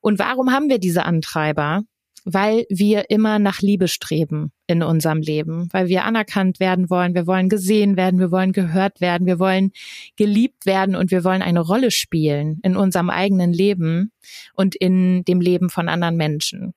[0.00, 1.82] Und warum haben wir diese Antreiber?
[2.24, 7.26] weil wir immer nach Liebe streben in unserem Leben, weil wir anerkannt werden wollen, wir
[7.26, 9.72] wollen gesehen werden, wir wollen gehört werden, wir wollen
[10.16, 14.12] geliebt werden und wir wollen eine Rolle spielen in unserem eigenen Leben
[14.54, 16.74] und in dem Leben von anderen Menschen.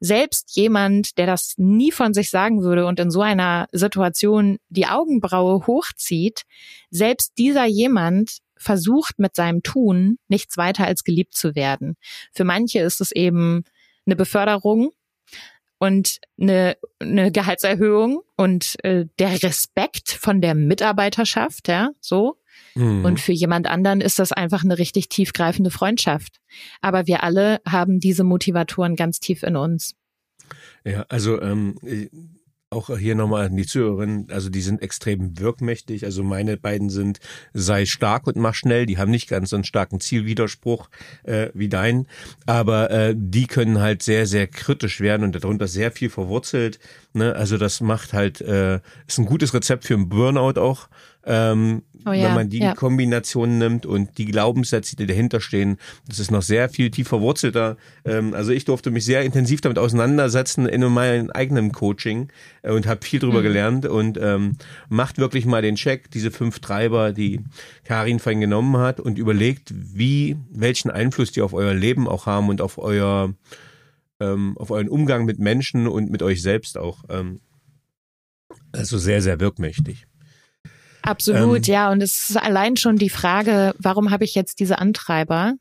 [0.00, 4.86] Selbst jemand, der das nie von sich sagen würde und in so einer Situation die
[4.86, 6.42] Augenbraue hochzieht,
[6.90, 11.96] selbst dieser jemand versucht mit seinem Tun nichts weiter als geliebt zu werden.
[12.32, 13.64] Für manche ist es eben
[14.06, 14.92] eine Beförderung
[15.78, 22.38] und eine, eine Gehaltserhöhung und äh, der Respekt von der Mitarbeiterschaft, ja, so.
[22.74, 23.04] Mhm.
[23.04, 26.40] Und für jemand anderen ist das einfach eine richtig tiefgreifende Freundschaft.
[26.80, 29.94] Aber wir alle haben diese Motivatoren ganz tief in uns.
[30.84, 31.78] Ja, also ähm,
[32.70, 36.04] auch hier nochmal an die Zuhörerinnen, also die sind extrem wirkmächtig.
[36.04, 37.20] Also meine beiden sind
[37.54, 38.86] sei stark und mach schnell.
[38.86, 40.88] Die haben nicht ganz so einen starken Zielwiderspruch
[41.22, 42.08] äh, wie dein,
[42.44, 46.80] aber äh, die können halt sehr, sehr kritisch werden und darunter sehr viel verwurzelt.
[47.12, 47.36] Ne?
[47.36, 50.88] Also das macht halt, äh, ist ein gutes Rezept für einen Burnout auch
[51.26, 52.74] ähm, oh ja, wenn man die ja.
[52.74, 57.76] Kombination nimmt und die Glaubenssätze, die dahinter stehen, das ist noch sehr viel tiefer wurzelter.
[58.04, 62.28] Ähm, also ich durfte mich sehr intensiv damit auseinandersetzen in meinem eigenen Coaching
[62.62, 63.44] äh, und habe viel drüber mhm.
[63.44, 64.56] gelernt und ähm,
[64.88, 67.40] macht wirklich mal den Check, diese fünf Treiber, die
[67.84, 72.48] Karin vorhin genommen hat und überlegt, wie, welchen Einfluss die auf euer Leben auch haben
[72.48, 73.34] und auf euer
[74.18, 77.04] ähm, auf euren Umgang mit Menschen und mit euch selbst auch.
[77.10, 77.40] Ähm,
[78.72, 80.06] also sehr, sehr wirkmächtig.
[81.06, 81.90] Absolut, ähm, ja.
[81.90, 85.54] Und es ist allein schon die Frage, warum habe ich jetzt diese Antreiber?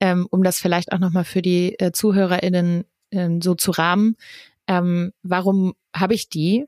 [0.00, 4.16] Ähm, um das vielleicht auch nochmal für die äh, ZuhörerInnen ähm, so zu rahmen.
[4.66, 6.64] Ähm, warum habe ich die?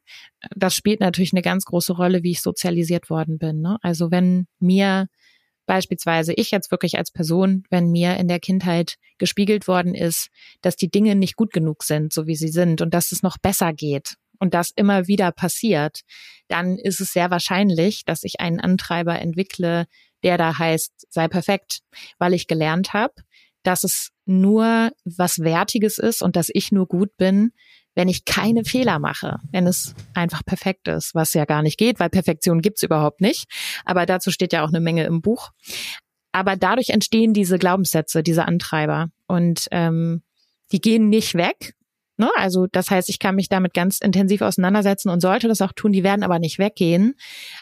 [0.54, 3.62] Das spielt natürlich eine ganz große Rolle, wie ich sozialisiert worden bin.
[3.62, 3.78] Ne?
[3.80, 5.06] Also wenn mir
[5.64, 10.28] beispielsweise ich jetzt wirklich als Person, wenn mir in der Kindheit gespiegelt worden ist,
[10.60, 13.38] dass die Dinge nicht gut genug sind, so wie sie sind und dass es noch
[13.38, 16.00] besser geht und das immer wieder passiert,
[16.48, 19.86] dann ist es sehr wahrscheinlich, dass ich einen Antreiber entwickle,
[20.24, 21.82] der da heißt, sei perfekt,
[22.18, 23.14] weil ich gelernt habe,
[23.62, 27.52] dass es nur was Wertiges ist und dass ich nur gut bin,
[27.94, 32.00] wenn ich keine Fehler mache, wenn es einfach perfekt ist, was ja gar nicht geht,
[32.00, 33.44] weil Perfektion gibt's überhaupt nicht.
[33.84, 35.50] Aber dazu steht ja auch eine Menge im Buch.
[36.32, 39.10] Aber dadurch entstehen diese Glaubenssätze, diese Antreiber.
[39.28, 40.24] Und ähm,
[40.72, 41.74] die gehen nicht weg,
[42.16, 42.30] Ne?
[42.36, 45.92] Also das heißt, ich kann mich damit ganz intensiv auseinandersetzen und sollte das auch tun.
[45.92, 47.14] Die werden aber nicht weggehen.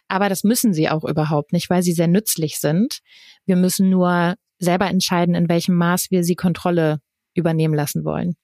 [0.09, 3.01] Aber das müssen sie auch überhaupt nicht, weil sie sehr nützlich sind.
[3.47, 7.01] Wir müssen nur selber entscheiden, in welchem Maß wir sie Kontrolle
[7.35, 8.35] übernehmen lassen wollen.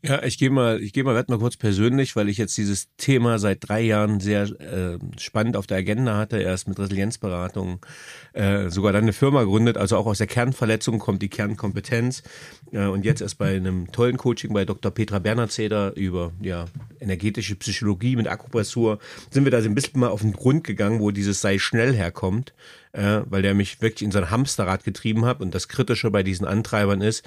[0.00, 2.86] Ja, ich gehe mal, ich gehe mal, werd mal kurz persönlich, weil ich jetzt dieses
[2.98, 6.38] Thema seit drei Jahren sehr äh, spannend auf der Agenda hatte.
[6.38, 7.84] Erst mit Resilienzberatung,
[8.32, 9.76] äh, sogar dann eine Firma gründet.
[9.76, 12.22] Also auch aus der Kernverletzung kommt die Kernkompetenz.
[12.70, 14.92] Äh, und jetzt erst bei einem tollen Coaching bei Dr.
[14.92, 16.66] Petra Bernhard-Zeder über ja
[17.00, 21.00] energetische Psychologie mit Akupressur sind wir da so ein bisschen mal auf den Grund gegangen,
[21.00, 22.54] wo dieses sei schnell herkommt,
[22.92, 25.40] äh, weil der mich wirklich in sein Hamsterrad getrieben hat.
[25.40, 27.24] Und das Kritische bei diesen Antreibern ist,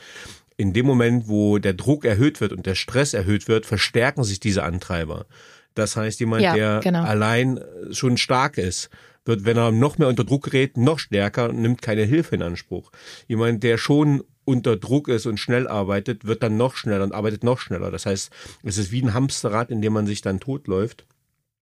[0.61, 4.39] in dem Moment, wo der Druck erhöht wird und der Stress erhöht wird, verstärken sich
[4.39, 5.25] diese Antreiber.
[5.73, 7.01] Das heißt, jemand, ja, der genau.
[7.03, 8.91] allein schon stark ist,
[9.25, 12.43] wird, wenn er noch mehr unter Druck gerät, noch stärker und nimmt keine Hilfe in
[12.43, 12.91] Anspruch.
[13.27, 17.43] Jemand, der schon unter Druck ist und schnell arbeitet, wird dann noch schneller und arbeitet
[17.43, 17.89] noch schneller.
[17.89, 21.07] Das heißt, es ist wie ein Hamsterrad, in dem man sich dann totläuft.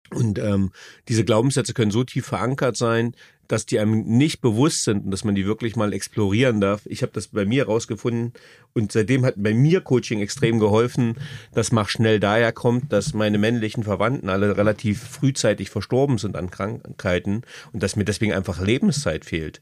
[0.09, 0.71] Und ähm,
[1.07, 3.15] diese Glaubenssätze können so tief verankert sein,
[3.47, 6.81] dass die einem nicht bewusst sind und dass man die wirklich mal explorieren darf.
[6.85, 8.33] Ich habe das bei mir rausgefunden
[8.73, 11.15] und seitdem hat bei mir Coaching extrem geholfen,
[11.53, 16.49] dass mach schnell daher kommt, dass meine männlichen Verwandten alle relativ frühzeitig verstorben sind an
[16.49, 19.61] Krankheiten und dass mir deswegen einfach Lebenszeit fehlt.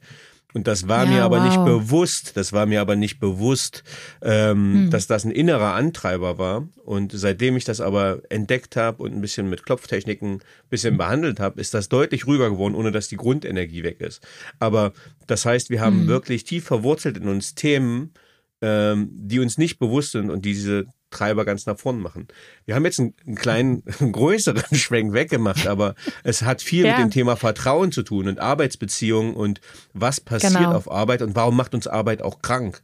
[0.54, 1.46] Und das war ja, mir aber wow.
[1.46, 3.84] nicht bewusst, das war mir aber nicht bewusst,
[4.22, 4.90] ähm, hm.
[4.90, 6.68] dass das ein innerer Antreiber war.
[6.84, 11.40] Und seitdem ich das aber entdeckt habe und ein bisschen mit Klopftechniken ein bisschen behandelt
[11.40, 14.26] habe, ist das deutlich ruhiger geworden, ohne dass die Grundenergie weg ist.
[14.60, 14.94] Aber
[15.28, 16.08] das heißt, wir haben hm.
[16.08, 18.14] wirklich tief verwurzelt in uns Themen,
[18.62, 22.28] ähm, die uns nicht bewusst sind und diese Treiber ganz nach vorn machen.
[22.65, 26.93] Wir haben jetzt einen, einen kleinen, einen größeren Schwenk weggemacht, aber es hat viel ja.
[26.93, 29.62] mit dem Thema Vertrauen zu tun und Arbeitsbeziehungen und
[29.93, 30.74] was passiert genau.
[30.74, 32.82] auf Arbeit und warum macht uns Arbeit auch krank.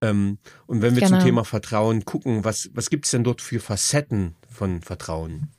[0.00, 1.18] Ähm, und wenn wir genau.
[1.18, 5.50] zum Thema Vertrauen gucken, was, was gibt es denn dort für Facetten von Vertrauen?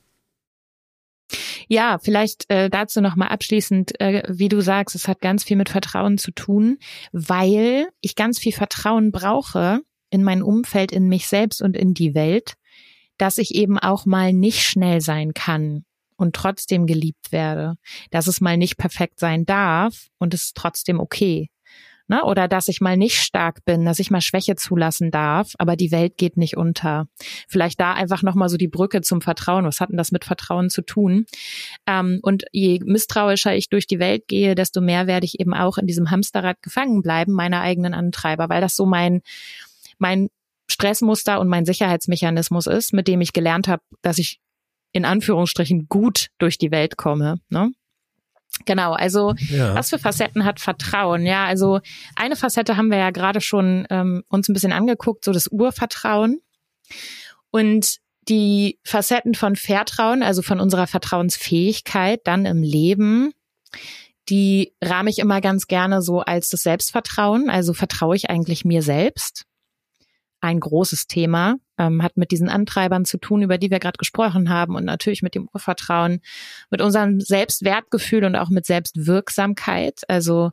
[1.67, 5.69] Ja, vielleicht äh, dazu nochmal abschließend, äh, wie du sagst, es hat ganz viel mit
[5.69, 6.77] Vertrauen zu tun,
[7.11, 9.81] weil ich ganz viel Vertrauen brauche,
[10.15, 12.53] in mein Umfeld, in mich selbst und in die Welt,
[13.17, 15.83] dass ich eben auch mal nicht schnell sein kann
[16.15, 17.75] und trotzdem geliebt werde,
[18.09, 21.49] dass es mal nicht perfekt sein darf und es ist trotzdem okay.
[22.07, 22.23] Ne?
[22.23, 25.91] Oder dass ich mal nicht stark bin, dass ich mal Schwäche zulassen darf, aber die
[25.91, 27.07] Welt geht nicht unter.
[27.47, 29.65] Vielleicht da einfach nochmal so die Brücke zum Vertrauen.
[29.65, 31.25] Was hat denn das mit Vertrauen zu tun?
[31.87, 35.79] Ähm, und je misstrauischer ich durch die Welt gehe, desto mehr werde ich eben auch
[35.79, 39.21] in diesem Hamsterrad gefangen bleiben, meiner eigenen Antreiber, weil das so mein
[39.97, 40.29] mein
[40.69, 44.39] Stressmuster und mein Sicherheitsmechanismus ist, mit dem ich gelernt habe, dass ich
[44.91, 47.39] in Anführungsstrichen gut durch die Welt komme.
[47.49, 47.71] Ne?
[48.65, 49.75] Genau, also ja.
[49.75, 51.25] was für Facetten hat Vertrauen?
[51.25, 51.81] Ja, also
[52.15, 56.39] eine Facette haben wir ja gerade schon ähm, uns ein bisschen angeguckt, so das Urvertrauen.
[57.51, 57.97] Und
[58.29, 63.33] die Facetten von Vertrauen, also von unserer Vertrauensfähigkeit dann im Leben,
[64.29, 67.49] die rahme ich immer ganz gerne so als das Selbstvertrauen.
[67.49, 69.45] Also vertraue ich eigentlich mir selbst?
[70.41, 74.49] Ein großes Thema, ähm, hat mit diesen Antreibern zu tun, über die wir gerade gesprochen
[74.49, 76.21] haben und natürlich mit dem Urvertrauen,
[76.69, 80.01] mit unserem Selbstwertgefühl und auch mit Selbstwirksamkeit.
[80.07, 80.51] Also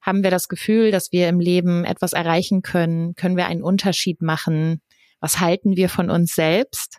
[0.00, 3.14] haben wir das Gefühl, dass wir im Leben etwas erreichen können?
[3.14, 4.80] Können wir einen Unterschied machen?
[5.20, 6.98] Was halten wir von uns selbst?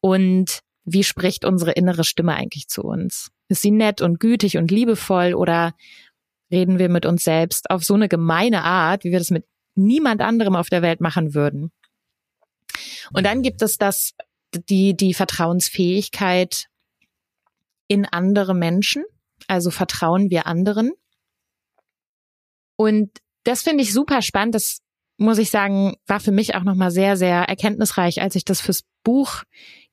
[0.00, 3.30] Und wie spricht unsere innere Stimme eigentlich zu uns?
[3.48, 5.74] Ist sie nett und gütig und liebevoll oder
[6.50, 9.44] reden wir mit uns selbst auf so eine gemeine Art, wie wir das mit
[9.76, 11.72] niemand anderem auf der Welt machen würden.
[13.12, 14.14] Und dann gibt es das,
[14.54, 16.66] die, die Vertrauensfähigkeit
[17.88, 19.04] in andere Menschen.
[19.48, 20.92] Also vertrauen wir anderen.
[22.76, 23.10] Und
[23.44, 24.54] das finde ich super spannend.
[24.54, 24.80] Das
[25.18, 28.82] muss ich sagen, war für mich auch nochmal sehr, sehr erkenntnisreich, als ich das fürs
[29.02, 29.44] Buch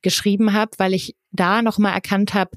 [0.02, 2.50] geschrieben habe, weil ich da nochmal erkannt habe,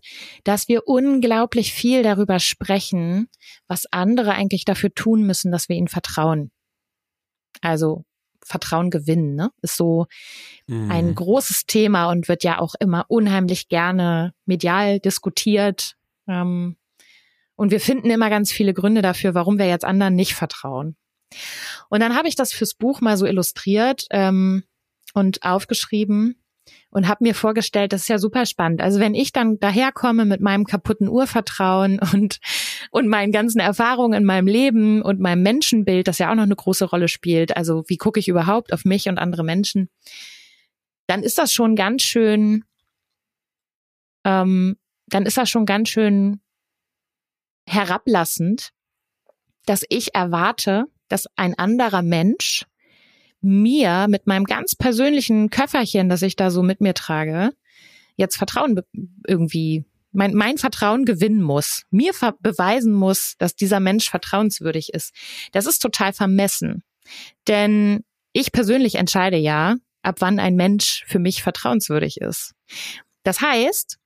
[0.44, 3.30] dass wir unglaublich viel darüber sprechen,
[3.68, 6.52] was andere eigentlich dafür tun müssen, dass wir ihnen vertrauen.
[7.62, 8.04] Also
[8.44, 9.52] Vertrauen gewinnen, ne?
[9.62, 10.08] Ist so
[10.68, 10.90] mhm.
[10.92, 15.96] ein großes Thema und wird ja auch immer unheimlich gerne medial diskutiert.
[16.28, 16.78] Ähm,
[17.56, 20.96] und wir finden immer ganz viele Gründe dafür, warum wir jetzt anderen nicht vertrauen.
[21.90, 24.64] Und dann habe ich das fürs Buch mal so illustriert ähm,
[25.14, 26.42] und aufgeschrieben
[26.90, 28.82] und habe mir vorgestellt, das ist ja super spannend.
[28.82, 32.40] Also wenn ich dann daherkomme mit meinem kaputten Urvertrauen und
[32.92, 36.56] und meinen ganzen Erfahrungen in meinem Leben und meinem Menschenbild, das ja auch noch eine
[36.56, 39.90] große Rolle spielt, also wie gucke ich überhaupt auf mich und andere Menschen,
[41.08, 42.64] dann ist das schon ganz schön,
[44.26, 46.42] ähm, dann ist das schon ganz schön
[47.66, 48.72] herablassend,
[49.66, 52.66] dass ich erwarte, dass ein anderer Mensch
[53.42, 57.52] mir mit meinem ganz persönlichen Köfferchen, das ich da so mit mir trage,
[58.16, 58.82] jetzt Vertrauen
[59.26, 65.14] irgendwie, mein, mein Vertrauen gewinnen muss, mir beweisen muss, dass dieser Mensch vertrauenswürdig ist.
[65.52, 66.84] Das ist total vermessen.
[67.48, 72.54] Denn ich persönlich entscheide ja, ab wann ein Mensch für mich vertrauenswürdig ist.
[73.24, 73.98] Das heißt,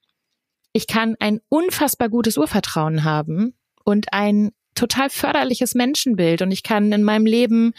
[0.74, 6.91] ich kann ein unfassbar gutes Urvertrauen haben und ein total förderliches Menschenbild und ich kann
[6.91, 7.73] in meinem Leben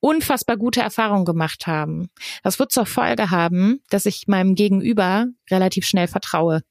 [0.00, 2.10] unfassbar gute Erfahrungen gemacht haben.
[2.42, 6.62] Das wird zur Folge haben, dass ich meinem Gegenüber relativ schnell vertraue.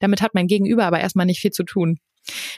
[0.00, 1.98] Damit hat mein Gegenüber aber erstmal nicht viel zu tun.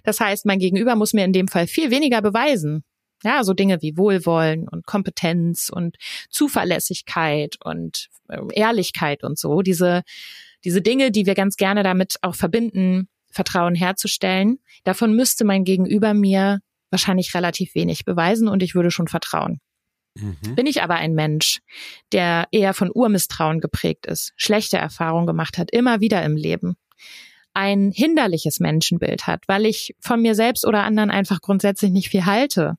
[0.05, 2.85] Das heißt, mein Gegenüber muss mir in dem Fall viel weniger beweisen.
[3.23, 5.97] Ja, so Dinge wie Wohlwollen und Kompetenz und
[6.31, 9.61] Zuverlässigkeit und äh, Ehrlichkeit und so.
[9.61, 10.03] Diese,
[10.65, 14.59] diese Dinge, die wir ganz gerne damit auch verbinden, Vertrauen herzustellen.
[14.85, 19.61] Davon müsste mein Gegenüber mir wahrscheinlich relativ wenig beweisen und ich würde schon vertrauen.
[20.15, 20.57] Mhm.
[20.57, 21.61] Bin ich aber ein Mensch,
[22.13, 26.77] der eher von Urmisstrauen geprägt ist, schlechte Erfahrungen gemacht hat, immer wieder im Leben,
[27.55, 32.27] ein hinderliches Menschenbild hat, weil ich von mir selbst oder anderen einfach grundsätzlich nicht viel
[32.27, 32.75] halte,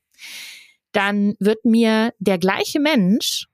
[0.92, 3.48] dann wird mir der gleiche Mensch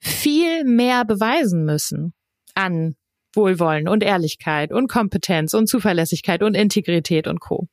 [0.00, 2.14] viel mehr beweisen müssen
[2.54, 2.96] an
[3.34, 7.68] Wohlwollen und Ehrlichkeit und Kompetenz und Zuverlässigkeit und Integrität und Co.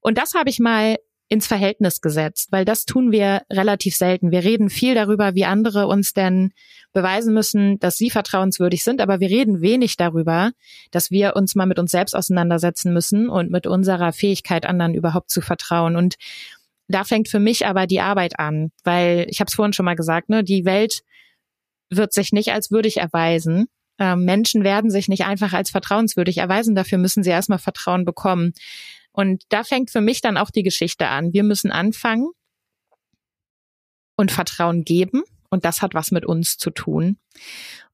[0.00, 0.96] Und das habe ich mal
[1.32, 4.30] ins Verhältnis gesetzt, weil das tun wir relativ selten.
[4.32, 6.52] Wir reden viel darüber, wie andere uns denn
[6.92, 10.50] beweisen müssen, dass sie vertrauenswürdig sind, aber wir reden wenig darüber,
[10.90, 15.30] dass wir uns mal mit uns selbst auseinandersetzen müssen und mit unserer Fähigkeit, anderen überhaupt
[15.30, 15.96] zu vertrauen.
[15.96, 16.16] Und
[16.86, 19.96] da fängt für mich aber die Arbeit an, weil ich habe es vorhin schon mal
[19.96, 21.00] gesagt, ne, die Welt
[21.88, 23.68] wird sich nicht als würdig erweisen.
[23.98, 26.74] Ähm, Menschen werden sich nicht einfach als vertrauenswürdig erweisen.
[26.74, 28.52] Dafür müssen sie erstmal Vertrauen bekommen.
[29.12, 31.32] Und da fängt für mich dann auch die Geschichte an.
[31.32, 32.28] Wir müssen anfangen
[34.16, 35.22] und Vertrauen geben.
[35.50, 37.18] Und das hat was mit uns zu tun.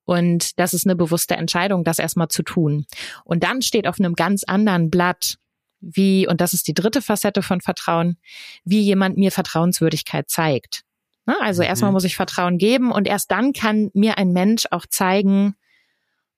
[0.04, 2.86] Und das ist eine bewusste Entscheidung, das erstmal zu tun.
[3.24, 5.36] Und dann steht auf einem ganz anderen Blatt,
[5.80, 8.16] wie, und das ist die dritte Facette von Vertrauen,
[8.64, 10.84] wie jemand mir Vertrauenswürdigkeit zeigt.
[11.26, 11.36] Ne?
[11.40, 11.68] Also mhm.
[11.68, 15.56] erstmal muss ich Vertrauen geben und erst dann kann mir ein Mensch auch zeigen,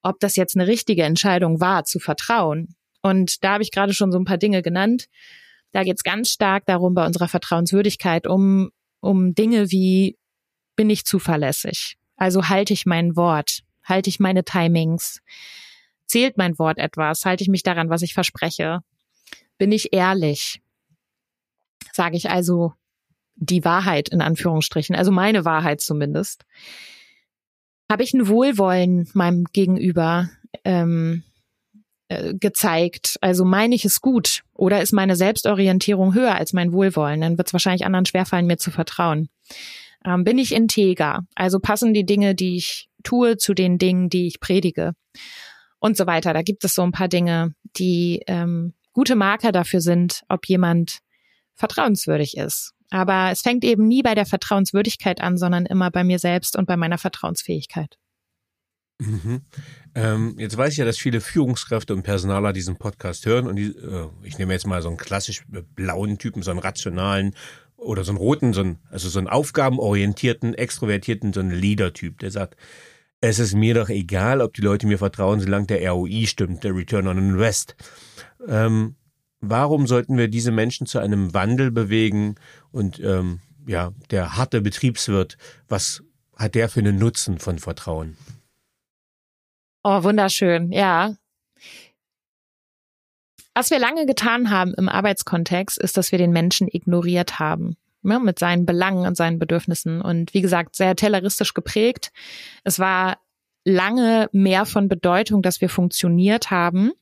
[0.02, 2.74] ob das jetzt eine richtige Entscheidung war, zu vertrauen.
[3.02, 5.06] Und da habe ich gerade schon so ein paar Dinge genannt.
[5.72, 10.18] Da geht es ganz stark darum bei unserer Vertrauenswürdigkeit um, um Dinge wie,
[10.76, 11.96] bin ich zuverlässig?
[12.16, 13.60] Also halte ich mein Wort?
[13.84, 15.20] Halte ich meine Timings?
[16.06, 17.24] Zählt mein Wort etwas?
[17.24, 18.80] Halte ich mich daran, was ich verspreche?
[19.58, 20.60] Bin ich ehrlich?
[21.92, 22.72] Sage ich also
[23.36, 26.44] die Wahrheit in Anführungsstrichen, also meine Wahrheit zumindest?
[27.90, 30.30] Habe ich ein Wohlwollen meinem Gegenüber?
[30.64, 31.24] Ähm,
[32.10, 33.18] äh, gezeigt.
[33.20, 37.20] Also meine ich es gut oder ist meine Selbstorientierung höher als mein Wohlwollen?
[37.20, 39.28] Dann wird es wahrscheinlich anderen schwerfallen, mir zu vertrauen.
[40.04, 41.26] Ähm, bin ich integer?
[41.34, 44.92] Also passen die Dinge, die ich tue, zu den Dingen, die ich predige?
[45.78, 46.32] Und so weiter.
[46.32, 50.98] Da gibt es so ein paar Dinge, die ähm, gute Marker dafür sind, ob jemand
[51.60, 52.72] vertrauenswürdig ist.
[52.90, 56.66] Aber es fängt eben nie bei der Vertrauenswürdigkeit an, sondern immer bei mir selbst und
[56.66, 57.96] bei meiner Vertrauensfähigkeit.
[58.98, 59.42] Mhm.
[59.94, 63.68] Ähm, jetzt weiß ich ja, dass viele Führungskräfte und Personaler diesen Podcast hören und die,
[63.68, 65.44] äh, ich nehme jetzt mal so einen klassisch
[65.74, 67.34] blauen Typen, so einen rationalen
[67.76, 72.30] oder so einen roten, so einen, also so einen aufgabenorientierten, extrovertierten, so einen Leader-Typ, der
[72.30, 72.56] sagt,
[73.22, 76.74] es ist mir doch egal, ob die Leute mir vertrauen, solange der ROI stimmt, der
[76.74, 77.76] Return on Invest.
[78.48, 78.96] Ähm,
[79.40, 82.36] warum sollten wir diese Menschen zu einem Wandel bewegen
[82.72, 85.36] und ähm, ja, der harte Betriebswirt,
[85.68, 86.02] was
[86.36, 88.16] hat der für einen Nutzen von Vertrauen?
[89.82, 91.14] Oh, wunderschön, ja.
[93.54, 97.76] Was wir lange getan haben im Arbeitskontext, ist, dass wir den Menschen ignoriert haben.
[98.02, 100.00] Ja, mit seinen Belangen und seinen Bedürfnissen.
[100.00, 102.12] Und wie gesagt, sehr telleristisch geprägt.
[102.64, 103.18] Es war
[103.64, 106.92] lange mehr von Bedeutung, dass wir funktioniert haben,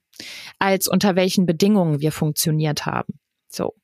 [0.58, 3.18] als unter welchen Bedingungen wir funktioniert haben.
[3.48, 3.74] So.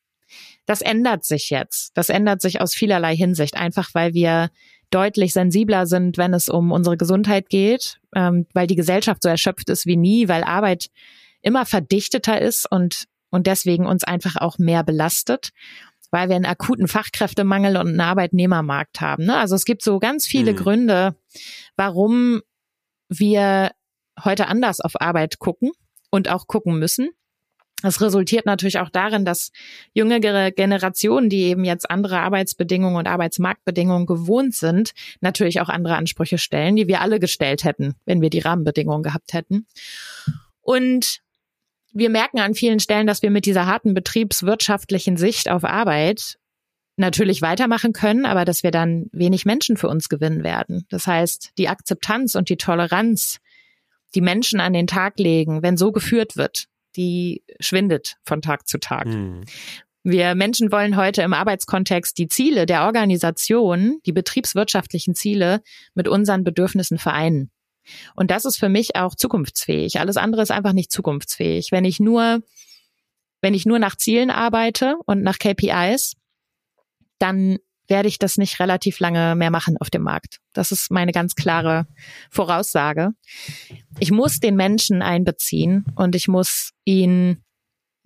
[0.66, 1.96] Das ändert sich jetzt.
[1.96, 4.50] Das ändert sich aus vielerlei Hinsicht, einfach weil wir
[4.90, 9.68] deutlich sensibler sind, wenn es um unsere Gesundheit geht, ähm, weil die Gesellschaft so erschöpft
[9.68, 10.88] ist wie nie, weil Arbeit
[11.42, 15.50] immer verdichteter ist und, und deswegen uns einfach auch mehr belastet,
[16.10, 19.24] weil wir einen akuten Fachkräftemangel und einen Arbeitnehmermarkt haben.
[19.26, 19.36] Ne?
[19.36, 20.56] Also es gibt so ganz viele mhm.
[20.56, 21.16] Gründe,
[21.76, 22.40] warum
[23.08, 23.72] wir
[24.22, 25.72] heute anders auf Arbeit gucken
[26.14, 27.10] und auch gucken müssen.
[27.82, 29.50] Das resultiert natürlich auch darin, dass
[29.92, 36.38] jüngere Generationen, die eben jetzt andere Arbeitsbedingungen und Arbeitsmarktbedingungen gewohnt sind, natürlich auch andere Ansprüche
[36.38, 39.66] stellen, die wir alle gestellt hätten, wenn wir die Rahmenbedingungen gehabt hätten.
[40.60, 41.18] Und
[41.92, 46.38] wir merken an vielen Stellen, dass wir mit dieser harten betriebswirtschaftlichen Sicht auf Arbeit
[46.96, 50.86] natürlich weitermachen können, aber dass wir dann wenig Menschen für uns gewinnen werden.
[50.90, 53.40] Das heißt, die Akzeptanz und die Toleranz,
[54.14, 58.78] die Menschen an den Tag legen, wenn so geführt wird, die schwindet von Tag zu
[58.78, 59.06] Tag.
[59.06, 59.42] Mhm.
[60.06, 65.62] Wir Menschen wollen heute im Arbeitskontext die Ziele der Organisation, die betriebswirtschaftlichen Ziele
[65.94, 67.50] mit unseren Bedürfnissen vereinen.
[68.14, 69.98] Und das ist für mich auch zukunftsfähig.
[69.98, 71.72] Alles andere ist einfach nicht zukunftsfähig.
[71.72, 72.42] Wenn ich nur,
[73.40, 76.16] wenn ich nur nach Zielen arbeite und nach KPIs,
[77.18, 80.40] dann werde ich das nicht relativ lange mehr machen auf dem Markt.
[80.52, 81.86] Das ist meine ganz klare
[82.30, 83.10] Voraussage.
[83.98, 87.42] Ich muss den Menschen einbeziehen und ich muss ihn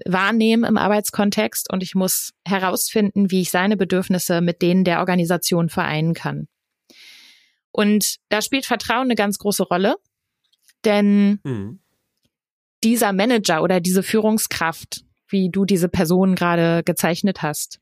[0.04, 5.68] wahrnehmen im Arbeitskontext und ich muss herausfinden, wie ich seine Bedürfnisse mit denen der Organisation
[5.68, 6.48] vereinen kann.
[7.72, 9.96] Und da spielt Vertrauen eine ganz große Rolle,
[10.84, 11.80] denn mhm.
[12.82, 17.80] dieser Manager oder diese Führungskraft, wie du diese Person gerade gezeichnet hast,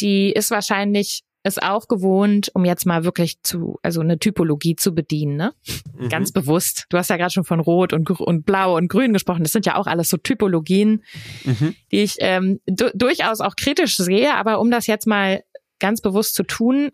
[0.00, 4.94] die ist wahrscheinlich es auch gewohnt, um jetzt mal wirklich zu, also eine Typologie zu
[4.94, 5.54] bedienen, ne?
[5.96, 6.08] Mhm.
[6.08, 6.86] Ganz bewusst.
[6.88, 9.44] Du hast ja gerade schon von Rot und, und Blau und Grün gesprochen.
[9.44, 11.04] Das sind ja auch alles so Typologien,
[11.44, 11.76] mhm.
[11.92, 14.34] die ich ähm, du durchaus auch kritisch sehe.
[14.34, 15.44] Aber um das jetzt mal
[15.78, 16.90] ganz bewusst zu tun,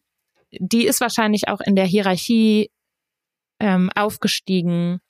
[0.50, 2.70] die ist wahrscheinlich auch in der Hierarchie
[3.59, 5.00] ähm, aufgestiegen,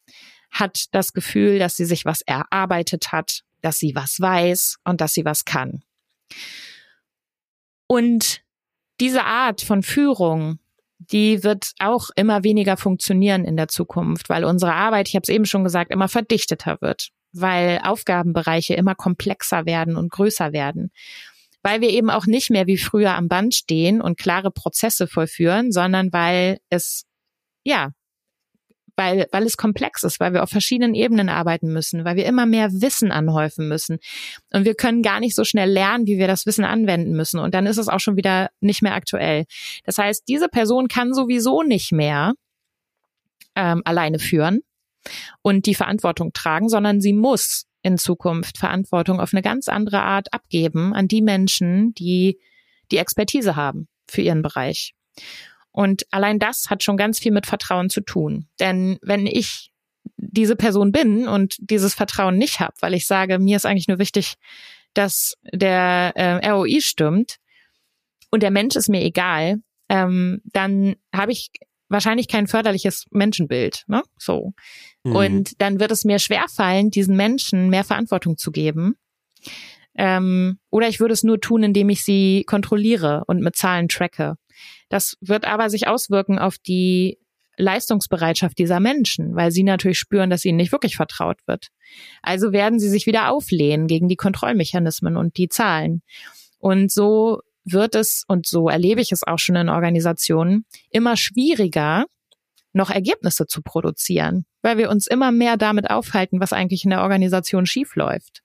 [0.52, 5.14] hat das Gefühl, dass sie sich was erarbeitet hat, dass sie was weiß und dass
[5.14, 5.82] sie was kann.
[7.92, 8.40] Und
[9.00, 10.58] diese Art von Führung,
[10.98, 15.28] die wird auch immer weniger funktionieren in der Zukunft, weil unsere Arbeit, ich habe es
[15.28, 20.90] eben schon gesagt, immer verdichteter wird, weil Aufgabenbereiche immer komplexer werden und größer werden,
[21.62, 25.70] weil wir eben auch nicht mehr wie früher am Band stehen und klare Prozesse vollführen,
[25.70, 27.04] sondern weil es
[27.62, 27.90] ja
[29.02, 32.46] weil, weil es komplex ist, weil wir auf verschiedenen Ebenen arbeiten müssen, weil wir immer
[32.46, 33.98] mehr Wissen anhäufen müssen.
[34.52, 37.38] Und wir können gar nicht so schnell lernen, wie wir das Wissen anwenden müssen.
[37.40, 39.44] Und dann ist es auch schon wieder nicht mehr aktuell.
[39.84, 42.34] Das heißt, diese Person kann sowieso nicht mehr
[43.54, 44.60] ähm, alleine führen
[45.42, 50.32] und die Verantwortung tragen, sondern sie muss in Zukunft Verantwortung auf eine ganz andere Art
[50.32, 52.38] abgeben an die Menschen, die
[52.92, 54.94] die Expertise haben für ihren Bereich.
[55.72, 58.46] Und allein das hat schon ganz viel mit Vertrauen zu tun.
[58.60, 59.72] Denn wenn ich
[60.16, 63.98] diese Person bin und dieses Vertrauen nicht habe, weil ich sage, mir ist eigentlich nur
[63.98, 64.34] wichtig,
[64.94, 67.36] dass der äh, ROI stimmt
[68.30, 71.50] und der Mensch ist mir egal, ähm, dann habe ich
[71.88, 73.84] wahrscheinlich kein förderliches Menschenbild.
[73.86, 74.02] Ne?
[74.18, 74.52] So.
[75.04, 75.16] Mhm.
[75.16, 78.96] Und dann wird es mir schwerfallen, diesen Menschen mehr Verantwortung zu geben.
[79.94, 84.36] Ähm, oder ich würde es nur tun, indem ich sie kontrolliere und mit Zahlen tracke.
[84.88, 87.18] Das wird aber sich auswirken auf die
[87.56, 91.68] Leistungsbereitschaft dieser Menschen, weil sie natürlich spüren, dass ihnen nicht wirklich vertraut wird.
[92.22, 96.02] Also werden sie sich wieder auflehnen gegen die Kontrollmechanismen und die Zahlen.
[96.58, 102.06] Und so wird es, und so erlebe ich es auch schon in Organisationen, immer schwieriger,
[102.72, 107.02] noch Ergebnisse zu produzieren, weil wir uns immer mehr damit aufhalten, was eigentlich in der
[107.02, 108.42] Organisation schiefläuft.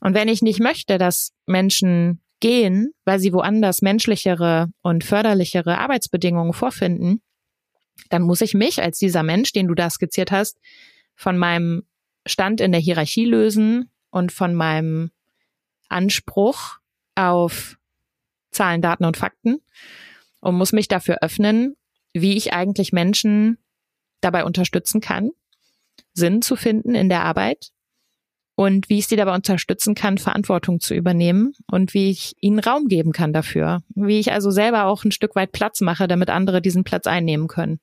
[0.00, 6.52] Und wenn ich nicht möchte, dass Menschen gehen, weil sie woanders menschlichere und förderlichere Arbeitsbedingungen
[6.52, 7.22] vorfinden,
[8.10, 10.58] dann muss ich mich als dieser Mensch, den du da skizziert hast,
[11.14, 11.84] von meinem
[12.26, 15.12] Stand in der Hierarchie lösen und von meinem
[15.88, 16.78] Anspruch
[17.14, 17.78] auf
[18.50, 19.62] Zahlen, Daten und Fakten
[20.40, 21.76] und muss mich dafür öffnen,
[22.12, 23.58] wie ich eigentlich Menschen
[24.20, 25.30] dabei unterstützen kann,
[26.12, 27.70] Sinn zu finden in der Arbeit
[28.54, 32.88] und wie ich sie dabei unterstützen kann, Verantwortung zu übernehmen und wie ich ihnen Raum
[32.88, 33.82] geben kann dafür.
[33.94, 37.48] Wie ich also selber auch ein Stück weit Platz mache, damit andere diesen Platz einnehmen
[37.48, 37.80] können.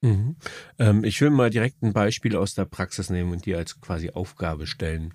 [0.00, 0.36] Mhm.
[0.78, 4.10] Ähm, ich will mal direkt ein Beispiel aus der Praxis nehmen und dir als quasi
[4.10, 5.12] Aufgabe stellen.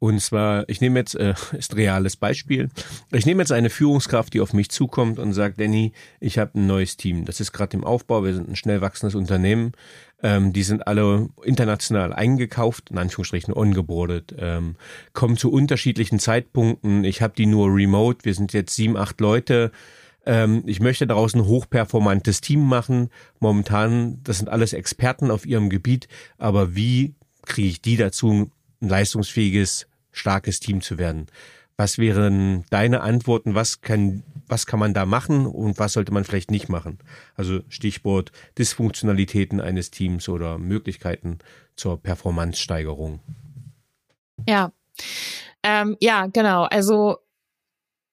[0.00, 2.68] Und zwar, ich nehme jetzt, äh, ist reales Beispiel.
[3.10, 6.66] Ich nehme jetzt eine Führungskraft, die auf mich zukommt und sagt, Danny, ich habe ein
[6.66, 7.24] neues Team.
[7.24, 9.72] Das ist gerade im Aufbau, wir sind ein schnell wachsendes Unternehmen.
[10.22, 14.76] Ähm, die sind alle international eingekauft, in Anführungsstrichen ongeboardet, ähm,
[15.12, 17.04] kommen zu unterschiedlichen Zeitpunkten.
[17.04, 19.70] Ich habe die nur remote, wir sind jetzt sieben, acht Leute.
[20.26, 23.10] Ähm, ich möchte daraus ein hochperformantes Team machen.
[23.38, 27.14] Momentan, das sind alles Experten auf ihrem Gebiet, aber wie
[27.46, 28.50] kriege ich die dazu,
[28.80, 31.26] ein leistungsfähiges, starkes Team zu werden.
[31.76, 33.54] Was wären deine Antworten?
[33.54, 36.98] Was kann, was kann man da machen und was sollte man vielleicht nicht machen?
[37.34, 41.38] Also Stichwort Dysfunktionalitäten eines Teams oder Möglichkeiten
[41.76, 43.20] zur Performance-Steigerung.
[44.46, 44.72] Ja,
[45.62, 46.64] ähm, ja, genau.
[46.64, 47.18] Also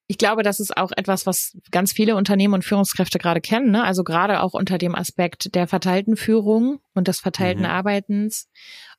[0.08, 3.72] ich glaube, das ist auch etwas, was ganz viele Unternehmen und Führungskräfte gerade kennen.
[3.72, 3.84] Ne?
[3.84, 7.70] Also gerade auch unter dem Aspekt der verteilten Führung und des verteilten mhm.
[7.70, 8.48] Arbeitens.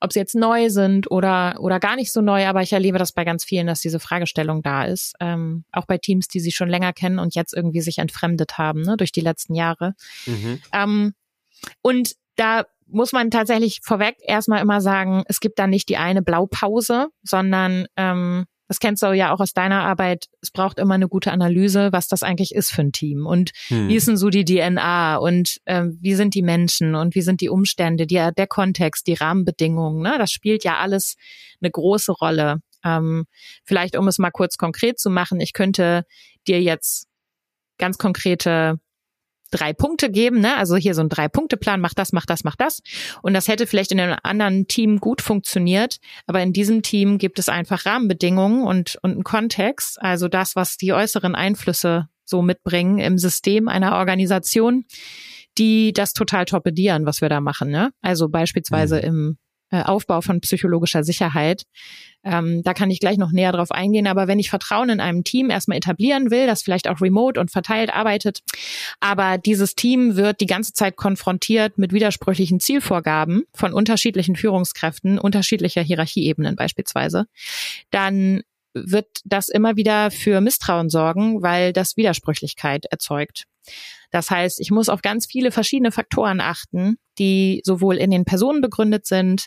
[0.01, 3.13] Ob sie jetzt neu sind oder, oder gar nicht so neu, aber ich erlebe das
[3.13, 5.13] bei ganz vielen, dass diese Fragestellung da ist.
[5.21, 8.81] Ähm, auch bei Teams, die sie schon länger kennen und jetzt irgendwie sich entfremdet haben
[8.81, 8.97] ne?
[8.97, 9.95] durch die letzten Jahre.
[10.25, 10.61] Mhm.
[10.73, 11.13] Ähm,
[11.81, 16.21] und da muss man tatsächlich vorweg erstmal immer sagen, es gibt da nicht die eine
[16.21, 21.07] Blaupause, sondern ähm, das kennst du ja auch aus deiner Arbeit, es braucht immer eine
[21.07, 23.87] gute Analyse, was das eigentlich ist für ein Team und hm.
[23.87, 27.41] wie ist denn so die DNA und äh, wie sind die Menschen und wie sind
[27.41, 30.17] die Umstände, die, der Kontext, die Rahmenbedingungen, ne?
[30.17, 31.15] das spielt ja alles
[31.61, 32.57] eine große Rolle.
[32.83, 33.25] Ähm,
[33.63, 36.03] vielleicht, um es mal kurz konkret zu machen, ich könnte
[36.47, 37.07] dir jetzt
[37.77, 38.79] ganz konkrete
[39.51, 40.55] drei Punkte geben, ne?
[40.57, 42.81] Also hier so ein Drei-Punkte-Plan, mach das, mach das, mach das.
[43.21, 47.39] Und das hätte vielleicht in einem anderen Team gut funktioniert, aber in diesem Team gibt
[47.39, 52.99] es einfach Rahmenbedingungen und, und einen Kontext, also das, was die äußeren Einflüsse so mitbringen
[52.99, 54.85] im System einer Organisation,
[55.57, 57.69] die das total torpedieren, was wir da machen.
[57.69, 57.91] Ne?
[58.01, 59.03] Also beispielsweise mhm.
[59.03, 59.37] im
[59.85, 61.63] Aufbau von psychologischer Sicherheit.
[62.23, 64.07] Ähm, da kann ich gleich noch näher drauf eingehen.
[64.07, 67.51] Aber wenn ich Vertrauen in einem Team erstmal etablieren will, das vielleicht auch remote und
[67.51, 68.41] verteilt arbeitet,
[68.99, 75.81] aber dieses Team wird die ganze Zeit konfrontiert mit widersprüchlichen Zielvorgaben von unterschiedlichen Führungskräften, unterschiedlicher
[75.81, 77.27] Hierarchieebenen beispielsweise,
[77.91, 78.41] dann
[78.73, 83.45] wird das immer wieder für Misstrauen sorgen, weil das Widersprüchlichkeit erzeugt.
[84.11, 88.61] Das heißt, ich muss auf ganz viele verschiedene Faktoren achten, die sowohl in den Personen
[88.61, 89.45] begründet sind,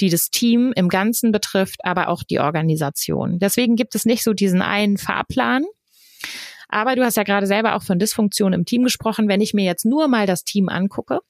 [0.00, 3.38] die das Team im Ganzen betrifft, aber auch die Organisation.
[3.38, 5.64] Deswegen gibt es nicht so diesen einen Fahrplan.
[6.68, 9.28] Aber du hast ja gerade selber auch von Dysfunktion im Team gesprochen.
[9.28, 11.20] Wenn ich mir jetzt nur mal das Team angucke,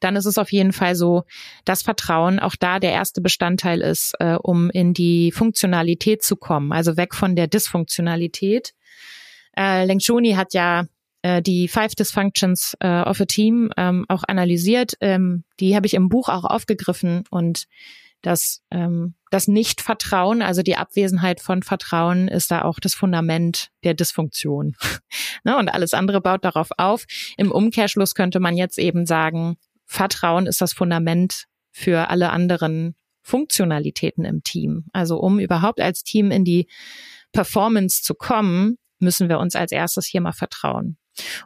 [0.00, 1.22] dann ist es auf jeden Fall so,
[1.64, 6.72] dass Vertrauen auch da der erste Bestandteil ist, äh, um in die Funktionalität zu kommen,
[6.72, 8.74] also weg von der Dysfunktionalität.
[9.56, 10.86] Äh, Lencioni hat ja
[11.24, 14.92] äh, die Five Dysfunctions äh, of a Team ähm, auch analysiert.
[15.00, 17.64] Ähm, die habe ich im Buch auch aufgegriffen und
[18.20, 23.94] das, ähm, das Nicht-Vertrauen, also die Abwesenheit von Vertrauen, ist da auch das Fundament der
[23.94, 24.76] Dysfunktion.
[25.44, 25.56] ne?
[25.56, 27.06] Und alles andere baut darauf auf.
[27.38, 29.56] Im Umkehrschluss könnte man jetzt eben sagen,
[29.86, 34.84] Vertrauen ist das Fundament für alle anderen Funktionalitäten im Team.
[34.92, 36.66] Also um überhaupt als Team in die
[37.32, 40.98] Performance zu kommen, müssen wir uns als erstes hier mal vertrauen.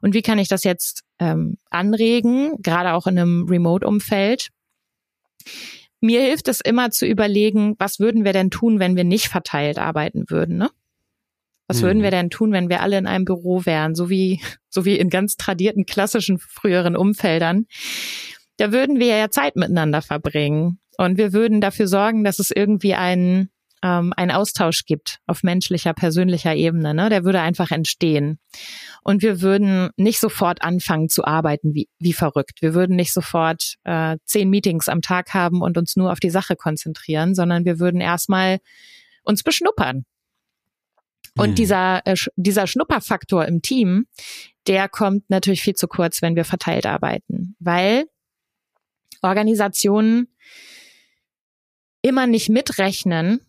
[0.03, 4.49] Und wie kann ich das jetzt ähm, anregen, gerade auch in einem Remote-Umfeld?
[6.01, 9.79] Mir hilft es immer zu überlegen, was würden wir denn tun, wenn wir nicht verteilt
[9.79, 10.71] arbeiten würden, ne?
[11.71, 12.12] Was würden wir mhm.
[12.12, 14.41] denn tun, wenn wir alle in einem Büro wären, so wie,
[14.71, 17.66] so wie in ganz tradierten klassischen früheren Umfeldern?
[18.57, 20.81] Da würden wir ja Zeit miteinander verbringen.
[20.97, 23.51] Und wir würden dafür sorgen, dass es irgendwie einen,
[23.83, 26.95] ähm, einen Austausch gibt auf menschlicher, persönlicher Ebene.
[26.95, 27.09] Ne?
[27.09, 28.39] Der würde einfach entstehen.
[29.03, 32.61] Und wir würden nicht sofort anfangen zu arbeiten wie, wie verrückt.
[32.61, 36.31] Wir würden nicht sofort äh, zehn Meetings am Tag haben und uns nur auf die
[36.31, 38.59] Sache konzentrieren, sondern wir würden erstmal
[39.22, 40.05] uns beschnuppern.
[41.37, 41.55] Und mhm.
[41.55, 44.07] dieser, äh, dieser Schnupperfaktor im Team,
[44.66, 48.07] der kommt natürlich viel zu kurz, wenn wir verteilt arbeiten, weil
[49.22, 50.29] Organisationen
[52.03, 53.41] immer nicht mitrechnen,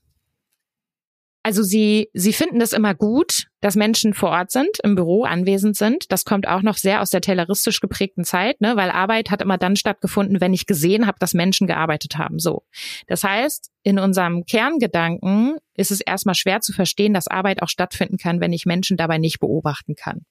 [1.50, 5.76] also sie, sie finden das immer gut, dass Menschen vor Ort sind, im Büro anwesend
[5.76, 6.12] sind.
[6.12, 8.76] Das kommt auch noch sehr aus der tayloristisch geprägten Zeit, ne?
[8.76, 12.38] weil Arbeit hat immer dann stattgefunden, wenn ich gesehen habe, dass Menschen gearbeitet haben.
[12.38, 12.68] So.
[13.08, 18.18] Das heißt, in unserem Kerngedanken ist es erstmal schwer zu verstehen, dass Arbeit auch stattfinden
[18.18, 20.28] kann, wenn ich Menschen dabei nicht beobachten kann.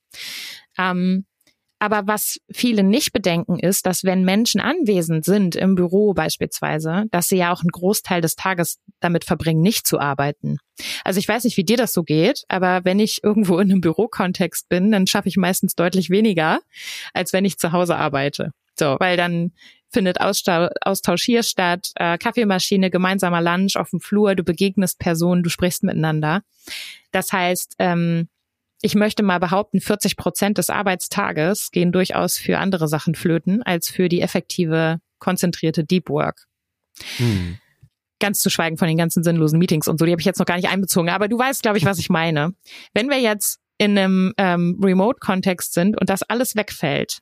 [0.79, 1.27] Ähm,
[1.79, 7.29] aber was viele nicht bedenken ist, dass wenn Menschen anwesend sind, im Büro beispielsweise, dass
[7.29, 10.59] sie ja auch einen Großteil des Tages damit verbringen, nicht zu arbeiten.
[11.05, 13.81] Also ich weiß nicht, wie dir das so geht, aber wenn ich irgendwo in einem
[13.81, 16.61] Bürokontext bin, dann schaffe ich meistens deutlich weniger,
[17.13, 18.53] als wenn ich zu Hause arbeite.
[18.79, 19.53] So, weil dann
[19.91, 25.51] findet Austausch hier statt, äh, Kaffeemaschine, gemeinsamer Lunch auf dem Flur, du begegnest Personen, du
[25.51, 26.43] sprichst miteinander.
[27.11, 28.29] Das heißt, ähm,
[28.81, 33.89] ich möchte mal behaupten, 40 Prozent des Arbeitstages gehen durchaus für andere Sachen flöten, als
[33.89, 36.47] für die effektive, konzentrierte Deep Work.
[37.17, 37.59] Hm.
[38.21, 40.47] Ganz zu schweigen von den ganzen sinnlosen Meetings und so, die habe ich jetzt noch
[40.47, 41.09] gar nicht einbezogen.
[41.09, 42.55] Aber du weißt, glaube ich, was ich meine.
[42.95, 47.19] Wenn wir jetzt in einem ähm, Remote-Kontext sind und das alles wegfällt,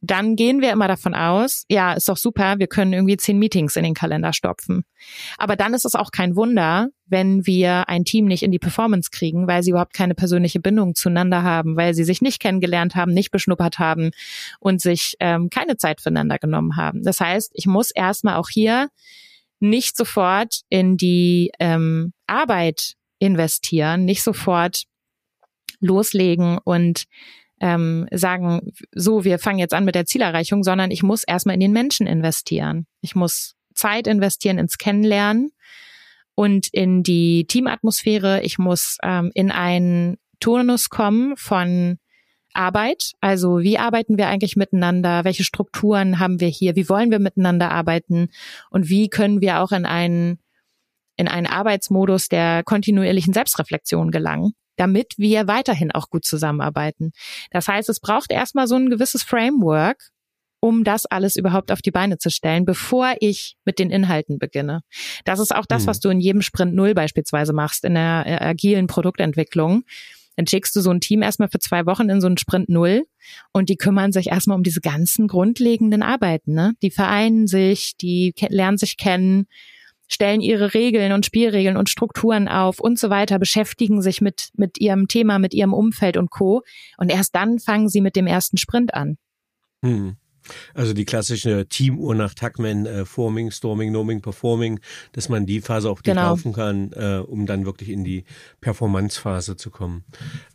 [0.00, 3.74] dann gehen wir immer davon aus, ja, ist doch super, wir können irgendwie zehn Meetings
[3.74, 4.84] in den Kalender stopfen.
[5.38, 9.10] Aber dann ist es auch kein Wunder, wenn wir ein Team nicht in die Performance
[9.10, 13.12] kriegen, weil sie überhaupt keine persönliche Bindung zueinander haben, weil sie sich nicht kennengelernt haben,
[13.12, 14.10] nicht beschnuppert haben
[14.60, 17.02] und sich ähm, keine Zeit füreinander genommen haben.
[17.02, 18.88] Das heißt, ich muss erstmal auch hier
[19.58, 24.84] nicht sofort in die ähm, Arbeit investieren, nicht sofort
[25.80, 27.04] loslegen und
[27.60, 31.60] ähm, sagen, so, wir fangen jetzt an mit der Zielerreichung, sondern ich muss erstmal in
[31.60, 32.86] den Menschen investieren.
[33.00, 35.50] Ich muss Zeit investieren ins Kennenlernen
[36.34, 38.42] und in die Teamatmosphäre.
[38.42, 41.98] Ich muss ähm, in einen Turnus kommen von
[42.54, 43.12] Arbeit.
[43.20, 45.24] Also wie arbeiten wir eigentlich miteinander?
[45.24, 46.76] Welche Strukturen haben wir hier?
[46.76, 48.28] Wie wollen wir miteinander arbeiten?
[48.70, 50.38] Und wie können wir auch in einen,
[51.16, 54.54] in einen Arbeitsmodus der kontinuierlichen Selbstreflexion gelangen?
[54.78, 57.12] Damit wir weiterhin auch gut zusammenarbeiten.
[57.50, 60.10] Das heißt, es braucht erstmal so ein gewisses Framework,
[60.60, 64.80] um das alles überhaupt auf die Beine zu stellen, bevor ich mit den Inhalten beginne.
[65.24, 65.86] Das ist auch das, hm.
[65.88, 69.84] was du in jedem Sprint Null beispielsweise machst, in der äh, agilen Produktentwicklung.
[70.36, 73.04] Dann schickst du so ein Team erstmal für zwei Wochen in so einen Sprint Null
[73.52, 76.54] und die kümmern sich erstmal um diese ganzen grundlegenden Arbeiten.
[76.54, 76.74] Ne?
[76.80, 79.48] Die vereinen sich, die lernen sich kennen,
[80.08, 84.80] stellen ihre Regeln und Spielregeln und Strukturen auf und so weiter, beschäftigen sich mit, mit
[84.80, 86.62] ihrem Thema, mit ihrem Umfeld und Co.
[86.96, 89.18] Und erst dann fangen sie mit dem ersten Sprint an.
[89.84, 90.16] Hm.
[90.74, 94.80] Also die klassische Teamuhr nach Tuckman, äh, Forming, Storming, Noming, Performing,
[95.12, 96.34] dass man die Phase auch genau.
[96.34, 98.24] durchlaufen kann, äh, um dann wirklich in die
[98.60, 100.04] Performance-Phase zu kommen.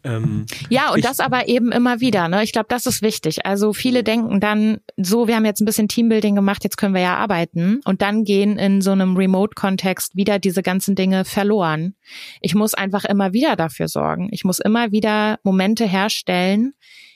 [0.04, 2.28] Ähm, ja, und ich, das aber eben immer wieder.
[2.28, 2.44] Ne?
[2.44, 3.46] Ich glaube, das ist wichtig.
[3.46, 7.02] Also viele denken dann, so, wir haben jetzt ein bisschen Teambuilding gemacht, jetzt können wir
[7.02, 7.82] ja arbeiten.
[7.86, 11.96] Und dann gehen in so einem Remote-Kontext wieder diese ganzen Dinge verloren.
[12.42, 14.30] Ich muss einfach immer wieder dafür sorgen.
[14.32, 16.74] Ich muss immer wieder Momente herstellen,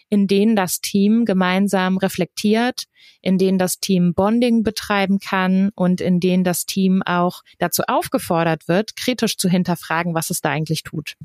[0.09, 2.83] in denen das Team gemeinsam reflektiert,
[3.21, 8.67] in denen das Team Bonding betreiben kann und in denen das Team auch dazu aufgefordert
[8.67, 11.15] wird, kritisch zu hinterfragen, was es da eigentlich tut.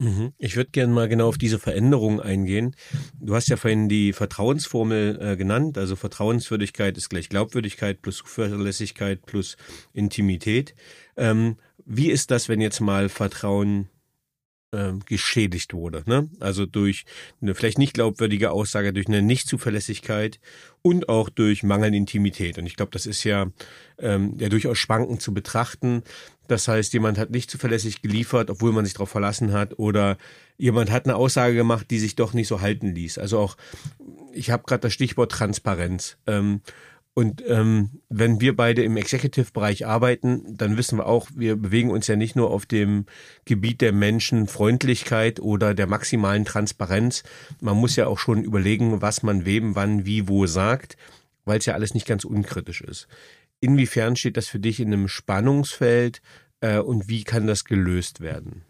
[0.00, 0.32] Mhm.
[0.38, 2.76] Ich würde gerne mal genau auf diese Veränderung eingehen.
[3.20, 5.76] Du hast ja vorhin die Vertrauensformel äh, genannt.
[5.76, 9.56] Also Vertrauenswürdigkeit ist gleich Glaubwürdigkeit plus Zuverlässigkeit plus
[9.92, 10.74] Intimität.
[11.16, 13.88] Ähm, wie ist das, wenn jetzt mal Vertrauen
[14.72, 16.02] ähm, geschädigt wurde.
[16.06, 16.28] Ne?
[16.40, 17.04] Also durch
[17.40, 20.40] eine vielleicht nicht glaubwürdige Aussage, durch eine Nichtzuverlässigkeit
[20.82, 22.58] und auch durch mangelnde Intimität.
[22.58, 23.46] Und ich glaube, das ist ja,
[23.98, 26.02] ähm, ja durchaus schwankend zu betrachten.
[26.48, 30.16] Das heißt, jemand hat nicht zuverlässig geliefert, obwohl man sich darauf verlassen hat, oder
[30.56, 33.18] jemand hat eine Aussage gemacht, die sich doch nicht so halten ließ.
[33.18, 33.56] Also auch,
[34.32, 36.16] ich habe gerade das Stichwort Transparenz.
[36.26, 36.62] Ähm,
[37.18, 42.06] und ähm, wenn wir beide im Executive-Bereich arbeiten, dann wissen wir auch, wir bewegen uns
[42.06, 43.06] ja nicht nur auf dem
[43.44, 47.24] Gebiet der Menschenfreundlichkeit oder der maximalen Transparenz.
[47.60, 50.96] Man muss ja auch schon überlegen, was man wem, wann, wie, wo sagt,
[51.44, 53.08] weil es ja alles nicht ganz unkritisch ist.
[53.58, 56.22] Inwiefern steht das für dich in einem Spannungsfeld
[56.60, 58.62] äh, und wie kann das gelöst werden?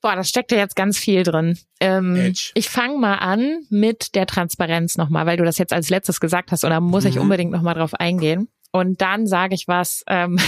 [0.00, 1.58] Boah, da steckt ja jetzt ganz viel drin.
[1.78, 6.20] Ähm, ich fange mal an mit der Transparenz nochmal, weil du das jetzt als letztes
[6.20, 7.10] gesagt hast und da muss mhm.
[7.10, 8.48] ich unbedingt nochmal drauf eingehen.
[8.72, 10.38] Und dann sage ich was, ähm,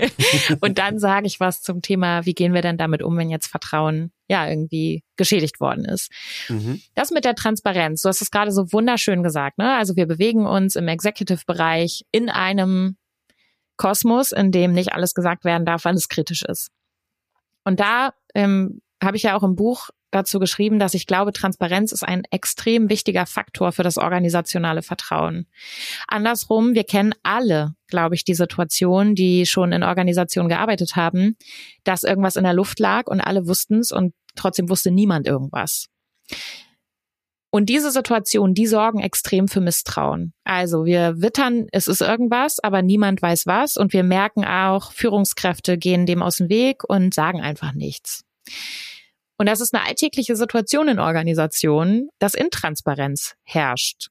[0.60, 3.46] und dann sage ich was zum Thema, wie gehen wir denn damit um, wenn jetzt
[3.46, 6.10] Vertrauen ja irgendwie geschädigt worden ist.
[6.48, 6.82] Mhm.
[6.94, 9.76] Das mit der Transparenz, du hast es gerade so wunderschön gesagt, ne?
[9.76, 12.96] Also wir bewegen uns im Executive-Bereich in einem
[13.76, 16.70] Kosmos, in dem nicht alles gesagt werden darf, weil es kritisch ist.
[17.64, 21.92] Und da ähm, habe ich ja auch im Buch dazu geschrieben, dass ich glaube, Transparenz
[21.92, 25.46] ist ein extrem wichtiger Faktor für das organisationale Vertrauen.
[26.08, 31.36] Andersrum, wir kennen alle, glaube ich, die Situation, die schon in Organisationen gearbeitet haben,
[31.84, 35.86] dass irgendwas in der Luft lag und alle wussten es und trotzdem wusste niemand irgendwas.
[37.52, 40.32] Und diese Situation, die sorgen extrem für Misstrauen.
[40.44, 45.76] Also wir wittern, es ist irgendwas, aber niemand weiß was und wir merken auch, Führungskräfte
[45.76, 48.22] gehen dem aus dem Weg und sagen einfach nichts.
[49.36, 54.08] Und das ist eine alltägliche Situation in Organisationen, dass Intransparenz herrscht.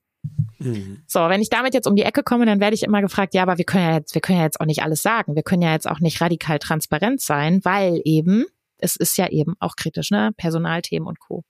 [0.58, 1.02] Mhm.
[1.06, 3.42] So, wenn ich damit jetzt um die Ecke komme, dann werde ich immer gefragt, ja,
[3.42, 5.36] aber wir können ja jetzt, wir können ja jetzt auch nicht alles sagen.
[5.36, 8.44] Wir können ja jetzt auch nicht radikal transparent sein, weil eben,
[8.78, 10.30] es ist ja eben auch kritisch, ne?
[10.36, 11.44] Personalthemen und Co.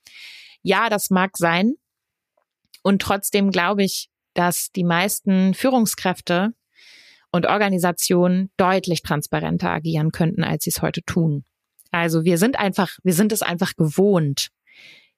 [0.62, 1.74] Ja, das mag sein.
[2.82, 6.53] Und trotzdem glaube ich, dass die meisten Führungskräfte
[7.32, 11.45] und Organisationen deutlich transparenter agieren könnten, als sie es heute tun.
[11.91, 14.49] Also wir sind einfach, wir sind es einfach gewohnt,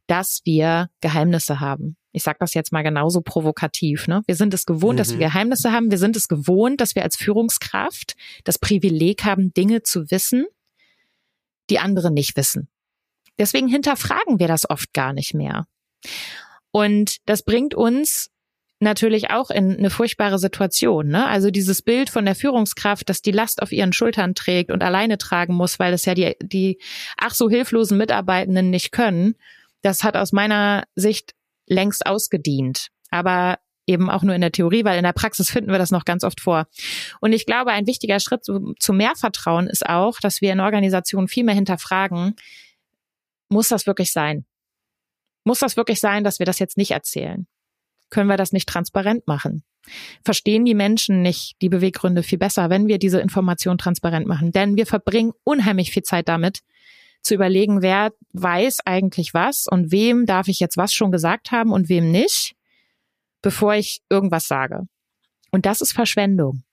[0.06, 1.96] dass wir Geheimnisse haben.
[2.12, 4.06] Ich sage das jetzt mal genauso provokativ.
[4.06, 4.22] Ne?
[4.26, 4.98] Wir sind es gewohnt, mhm.
[4.98, 5.32] dass wir mhm.
[5.32, 5.90] Geheimnisse haben.
[5.90, 8.14] Wir sind es gewohnt, dass wir als Führungskraft
[8.44, 10.46] das Privileg haben, Dinge zu wissen,
[11.70, 12.68] die andere nicht wissen.
[13.38, 15.66] Deswegen hinterfragen wir das oft gar nicht mehr.
[16.70, 18.30] Und das bringt uns
[18.82, 21.08] natürlich auch in eine furchtbare Situation.
[21.08, 21.26] Ne?
[21.26, 25.18] Also dieses Bild von der Führungskraft, dass die Last auf ihren Schultern trägt und alleine
[25.18, 26.78] tragen muss, weil es ja die, die
[27.16, 29.36] ach so hilflosen Mitarbeitenden nicht können,
[29.82, 31.34] das hat aus meiner Sicht
[31.66, 32.88] längst ausgedient.
[33.10, 36.04] Aber eben auch nur in der Theorie, weil in der Praxis finden wir das noch
[36.04, 36.66] ganz oft vor.
[37.20, 40.60] Und ich glaube, ein wichtiger Schritt zu, zu mehr Vertrauen ist auch, dass wir in
[40.60, 42.36] Organisationen viel mehr hinterfragen,
[43.48, 44.46] muss das wirklich sein?
[45.44, 47.46] Muss das wirklich sein, dass wir das jetzt nicht erzählen?
[48.12, 49.64] Können wir das nicht transparent machen?
[50.24, 54.52] Verstehen die Menschen nicht die Beweggründe viel besser, wenn wir diese Information transparent machen?
[54.52, 56.60] Denn wir verbringen unheimlich viel Zeit damit,
[57.22, 61.72] zu überlegen, wer weiß eigentlich was und wem darf ich jetzt was schon gesagt haben
[61.72, 62.54] und wem nicht,
[63.40, 64.86] bevor ich irgendwas sage.
[65.50, 66.64] Und das ist Verschwendung.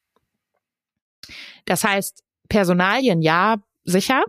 [1.65, 4.23] Das heißt, Personalien ja, sicher,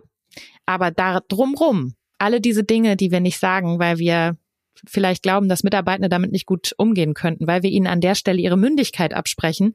[0.65, 4.37] aber da drumrum, alle diese Dinge, die wir nicht sagen, weil wir
[4.87, 8.39] vielleicht glauben, dass Mitarbeitende damit nicht gut umgehen könnten, weil wir ihnen an der Stelle
[8.39, 9.73] ihre Mündigkeit absprechen.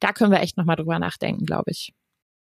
[0.00, 1.92] Da können wir echt nochmal drüber nachdenken, glaube ich.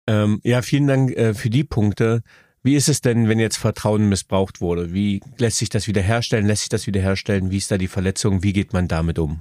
[0.07, 2.23] Ähm, ja, vielen Dank äh, für die Punkte.
[2.63, 4.93] Wie ist es denn, wenn jetzt Vertrauen missbraucht wurde?
[4.93, 6.45] Wie lässt sich das wiederherstellen?
[6.45, 7.49] Lässt sich das wiederherstellen?
[7.49, 8.43] Wie ist da die Verletzung?
[8.43, 9.39] Wie geht man damit um?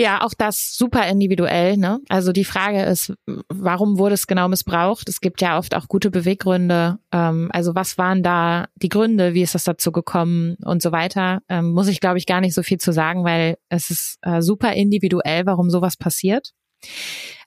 [0.00, 1.76] Ja, auch das super individuell.
[1.76, 2.00] Ne?
[2.08, 3.12] Also die Frage ist,
[3.50, 5.10] warum wurde es genau missbraucht?
[5.10, 6.98] Es gibt ja oft auch gute Beweggründe.
[7.12, 9.34] Ähm, also was waren da die Gründe?
[9.34, 11.42] Wie ist das dazu gekommen und so weiter?
[11.50, 14.40] Ähm, muss ich, glaube ich, gar nicht so viel zu sagen, weil es ist äh,
[14.40, 16.52] super individuell, warum sowas passiert.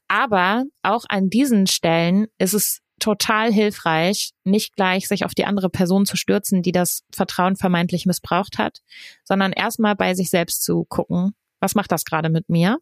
[0.08, 5.72] Aber auch an diesen Stellen ist es total hilfreich, nicht gleich sich auf die andere
[5.72, 8.82] Person zu stürzen, die das Vertrauen vermeintlich missbraucht hat,
[9.24, 11.34] sondern erstmal bei sich selbst zu gucken,
[11.64, 12.78] was macht das gerade mit mir?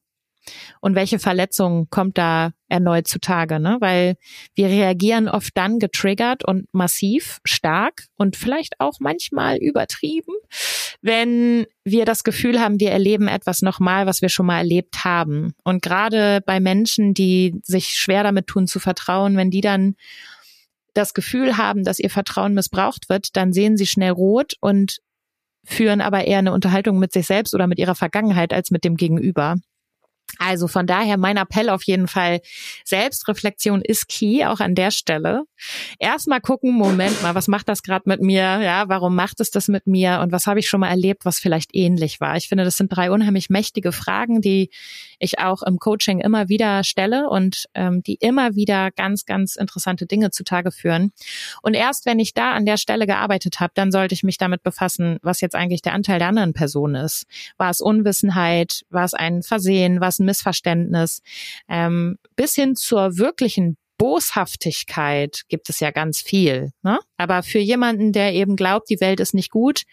[0.80, 3.78] Und welche Verletzung kommt da erneut zutage, ne?
[3.80, 4.16] Weil
[4.56, 10.34] wir reagieren oft dann getriggert und massiv, stark und vielleicht auch manchmal übertrieben,
[11.02, 15.54] wenn wir das Gefühl haben, wir erleben etwas nochmal, was wir schon mal erlebt haben.
[15.64, 19.96] Und gerade bei Menschen, die sich schwer damit tun zu vertrauen, wenn die dann
[20.94, 25.02] das Gefühl haben, dass ihr Vertrauen missbraucht wird, dann sehen sie schnell rot und
[25.64, 28.96] führen aber eher eine Unterhaltung mit sich selbst oder mit ihrer Vergangenheit als mit dem
[28.96, 29.56] Gegenüber.
[30.38, 32.42] Also von daher mein Appell auf jeden Fall,
[32.86, 35.44] Selbstreflexion ist key, auch an der Stelle.
[36.00, 38.60] Erstmal gucken, Moment mal, was macht das gerade mit mir?
[38.62, 40.20] Ja, warum macht es das mit mir?
[40.22, 42.38] Und was habe ich schon mal erlebt, was vielleicht ähnlich war?
[42.38, 44.70] Ich finde, das sind drei unheimlich mächtige Fragen, die
[45.20, 50.08] ich auch im Coaching immer wieder stelle und ähm, die immer wieder ganz, ganz interessante
[50.08, 51.12] Dinge zutage führen.
[51.62, 54.64] Und erst wenn ich da an der Stelle gearbeitet habe, dann sollte ich mich damit
[54.64, 57.26] befassen, was jetzt eigentlich der Anteil der anderen Person ist.
[57.58, 58.82] War es Unwissenheit?
[58.90, 60.02] War es ein Versehen?
[60.02, 61.22] War es ein Missverständnis,
[61.68, 66.72] ähm, bis hin zur wirklichen Boshaftigkeit gibt es ja ganz viel.
[66.82, 67.00] Ne?
[67.18, 69.84] Aber für jemanden, der eben glaubt, die Welt ist nicht gut,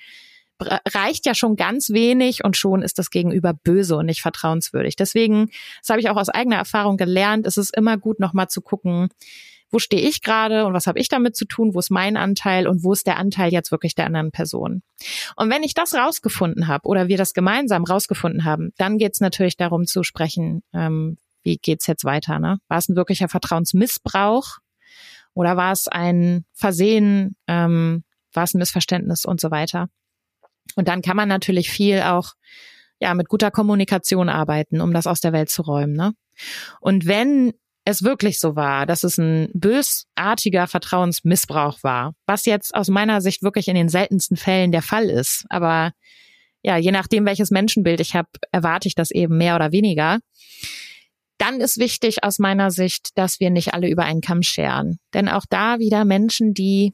[0.60, 4.96] reicht ja schon ganz wenig und schon ist das Gegenüber böse und nicht vertrauenswürdig.
[4.96, 5.50] Deswegen,
[5.80, 9.08] das habe ich auch aus eigener Erfahrung gelernt, es ist immer gut, nochmal zu gucken,
[9.70, 12.66] wo stehe ich gerade und was habe ich damit zu tun, wo ist mein Anteil
[12.66, 14.82] und wo ist der Anteil jetzt wirklich der anderen Person.
[15.36, 19.20] Und wenn ich das rausgefunden habe oder wir das gemeinsam rausgefunden haben, dann geht es
[19.20, 22.38] natürlich darum zu sprechen, ähm, wie geht's jetzt weiter.
[22.38, 22.58] Ne?
[22.68, 24.58] War es ein wirklicher Vertrauensmissbrauch
[25.34, 29.88] oder war es ein Versehen, ähm, war es ein Missverständnis und so weiter.
[30.76, 32.34] Und dann kann man natürlich viel auch
[33.00, 35.94] ja mit guter Kommunikation arbeiten, um das aus der Welt zu räumen.
[35.94, 36.14] Ne?
[36.80, 37.54] Und wenn
[37.88, 43.42] es wirklich so war, dass es ein bösartiger Vertrauensmissbrauch war, was jetzt aus meiner Sicht
[43.42, 45.46] wirklich in den seltensten Fällen der Fall ist.
[45.48, 45.92] Aber
[46.62, 50.18] ja, je nachdem, welches Menschenbild ich habe, erwarte ich das eben mehr oder weniger.
[51.38, 54.98] Dann ist wichtig aus meiner Sicht, dass wir nicht alle über einen Kamm scheren.
[55.14, 56.92] Denn auch da wieder Menschen, die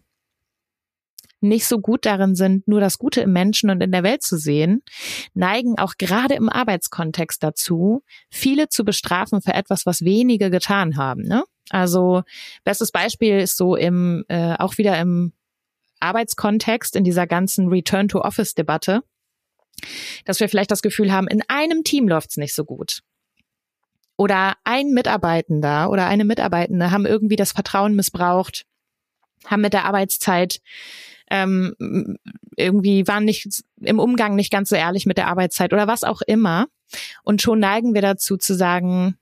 [1.45, 4.37] nicht so gut darin sind, nur das Gute im Menschen und in der Welt zu
[4.37, 4.83] sehen,
[5.35, 11.23] neigen auch gerade im Arbeitskontext dazu, viele zu bestrafen für etwas, was wenige getan haben.
[11.23, 11.45] Ne?
[11.71, 12.23] Also
[12.65, 15.33] bestes Beispiel ist so im äh, auch wieder im
[16.01, 19.03] Arbeitskontext in dieser ganzen Return to Office Debatte,
[20.25, 23.01] dass wir vielleicht das Gefühl haben, in einem Team läuft's nicht so gut.
[24.17, 28.65] Oder ein Mitarbeitender oder eine Mitarbeitende haben irgendwie das Vertrauen missbraucht,
[29.47, 30.61] haben mit der Arbeitszeit
[31.31, 31.75] ähm,
[32.57, 36.21] irgendwie waren nicht im Umgang nicht ganz so ehrlich mit der Arbeitszeit oder was auch
[36.27, 36.67] immer.
[37.23, 39.17] Und schon neigen wir dazu zu sagen,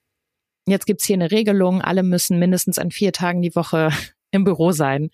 [0.67, 3.91] jetzt gibt's hier eine Regelung, alle müssen mindestens an vier Tagen die Woche
[4.31, 5.11] im Büro sein.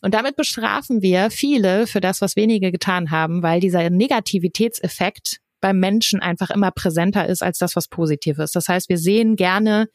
[0.00, 5.80] Und damit bestrafen wir viele für das, was wenige getan haben, weil dieser Negativitätseffekt beim
[5.80, 8.54] Menschen einfach immer präsenter ist als das, was positiv ist.
[8.54, 9.88] Das heißt, wir sehen gerne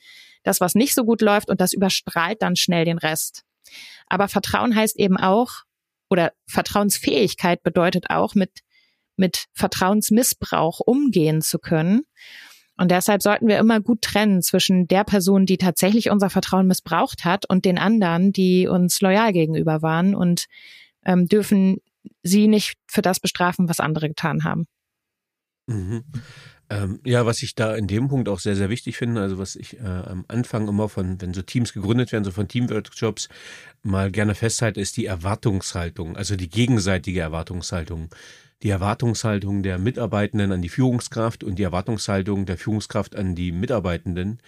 [0.43, 3.43] das, was nicht so gut läuft und das überstrahlt dann schnell den Rest.
[4.07, 5.63] Aber Vertrauen heißt eben auch,
[6.13, 8.61] oder Vertrauensfähigkeit bedeutet auch, mit,
[9.17, 12.03] mit Vertrauensmissbrauch umgehen zu können.
[12.77, 17.25] Und deshalb sollten wir immer gut trennen zwischen der Person, die tatsächlich unser Vertrauen missbraucht
[17.25, 20.45] hat und den anderen, die uns loyal gegenüber waren und
[21.03, 21.77] ähm, dürfen
[22.21, 24.67] sie nicht für das bestrafen, was andere getan haben.
[25.65, 26.03] Mhm.
[26.73, 29.55] Ähm, ja, was ich da in dem Punkt auch sehr, sehr wichtig finde, also was
[29.55, 33.29] ich äh, am Anfang immer von, wenn so Teams gegründet werden, so von Teamworkshops,
[33.83, 38.09] mal gerne festhalte, ist die Erwartungshaltung, also die gegenseitige Erwartungshaltung.
[38.63, 44.39] Die Erwartungshaltung der Mitarbeitenden an die Führungskraft und die Erwartungshaltung der Führungskraft an die Mitarbeitenden.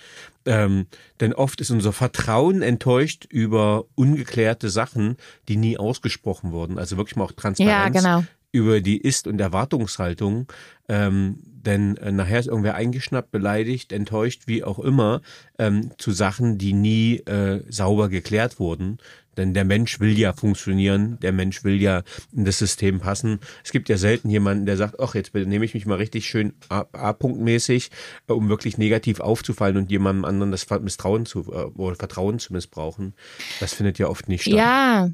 [0.46, 0.88] Ähm,
[1.20, 5.18] denn oft ist unser Vertrauen enttäuscht über ungeklärte Sachen,
[5.50, 6.80] die nie ausgesprochen wurden.
[6.80, 7.70] Also wirklich mal auch Transparenz.
[7.70, 10.48] Ja, genau über die Ist- und Erwartungshaltung.
[10.88, 15.22] Ähm, denn äh, nachher ist irgendwer eingeschnappt, beleidigt, enttäuscht, wie auch immer,
[15.60, 19.00] ähm, zu Sachen, die nie äh, sauber geklärt wurden.
[19.36, 23.40] Denn der Mensch will ja funktionieren, der Mensch will ja in das System passen.
[23.66, 26.54] Es gibt ja selten jemanden, der sagt, ach, jetzt nehme ich mich mal richtig schön
[26.70, 27.92] A-punktmäßig,
[28.28, 33.16] äh, um wirklich negativ aufzufallen und jemandem anderen das Misstrauen zu äh, Vertrauen zu missbrauchen.
[33.60, 34.54] Das findet ja oft nicht statt.
[34.54, 35.10] Ja,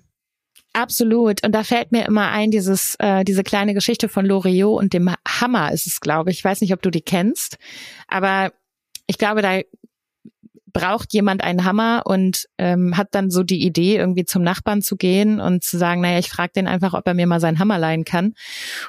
[0.73, 1.43] Absolut.
[1.43, 5.13] Und da fällt mir immer ein, dieses, äh, diese kleine Geschichte von Loriot und dem
[5.27, 6.39] Hammer ist es, glaube ich.
[6.39, 7.57] Ich weiß nicht, ob du die kennst,
[8.07, 8.53] aber
[9.07, 9.59] ich glaube, da
[10.73, 14.95] braucht jemand einen Hammer und ähm, hat dann so die Idee, irgendwie zum Nachbarn zu
[14.95, 17.77] gehen und zu sagen, naja, ich frage den einfach, ob er mir mal seinen Hammer
[17.77, 18.33] leihen kann.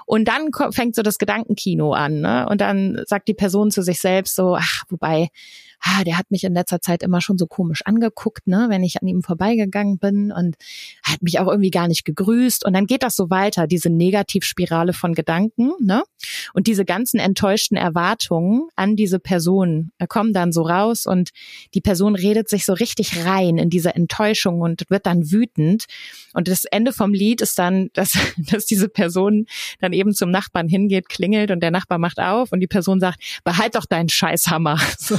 [0.07, 2.47] Und dann fängt so das Gedankenkino an, ne?
[2.49, 5.29] Und dann sagt die Person zu sich selbst so, ach, wobei,
[5.83, 9.03] ah, der hat mich in letzter Zeit immer schon so komisch angeguckt, ne, wenn ich
[9.03, 10.57] an ihm vorbeigegangen bin und
[11.03, 12.65] hat mich auch irgendwie gar nicht gegrüßt.
[12.65, 16.05] Und dann geht das so weiter, diese Negativspirale von Gedanken, ne?
[16.55, 21.31] Und diese ganzen enttäuschten Erwartungen an diese Person äh, kommen dann so raus und
[21.75, 25.87] die Person redet sich so richtig rein in diese Enttäuschung und wird dann wütend.
[26.33, 29.47] Und das Ende vom Lied ist dann, dass, dass diese Person
[29.81, 33.19] dann eben zum Nachbarn hingeht, klingelt und der Nachbar macht auf und die Person sagt,
[33.43, 34.79] behalt doch deinen Scheißhammer.
[35.03, 35.19] So.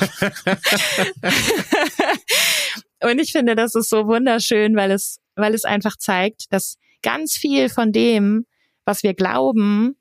[3.02, 7.36] und ich finde, das ist so wunderschön, weil es, weil es einfach zeigt, dass ganz
[7.36, 8.46] viel von dem,
[8.86, 9.96] was wir glauben,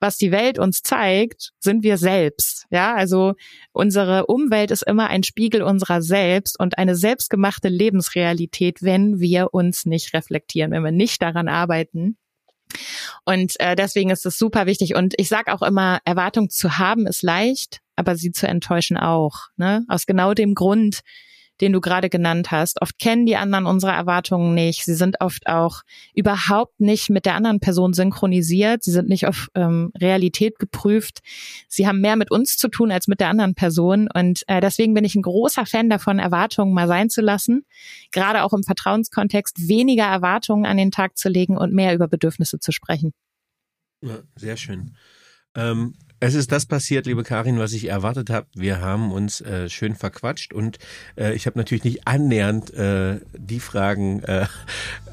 [0.00, 2.66] was die Welt uns zeigt, sind wir selbst.
[2.70, 3.34] Ja, also
[3.72, 9.86] unsere Umwelt ist immer ein Spiegel unserer selbst und eine selbstgemachte Lebensrealität, wenn wir uns
[9.86, 12.16] nicht reflektieren, wenn wir nicht daran arbeiten.
[13.24, 14.94] Und äh, deswegen ist es super wichtig.
[14.94, 19.48] Und ich sage auch immer, Erwartung zu haben ist leicht, aber sie zu enttäuschen auch.
[19.56, 19.84] Ne?
[19.88, 21.00] Aus genau dem Grund,
[21.60, 22.80] den du gerade genannt hast.
[22.82, 24.84] Oft kennen die anderen unsere Erwartungen nicht.
[24.84, 25.82] Sie sind oft auch
[26.14, 28.84] überhaupt nicht mit der anderen Person synchronisiert.
[28.84, 31.18] Sie sind nicht auf ähm, Realität geprüft.
[31.66, 34.08] Sie haben mehr mit uns zu tun als mit der anderen Person.
[34.12, 37.64] Und äh, deswegen bin ich ein großer Fan davon, Erwartungen mal sein zu lassen.
[38.12, 42.60] Gerade auch im Vertrauenskontext weniger Erwartungen an den Tag zu legen und mehr über Bedürfnisse
[42.60, 43.12] zu sprechen.
[44.00, 44.94] Ja, sehr schön.
[45.58, 48.46] Ähm, es ist das passiert, liebe Karin, was ich erwartet habe.
[48.54, 50.78] Wir haben uns äh, schön verquatscht und
[51.16, 54.46] äh, ich habe natürlich nicht annähernd äh, die Fragen äh,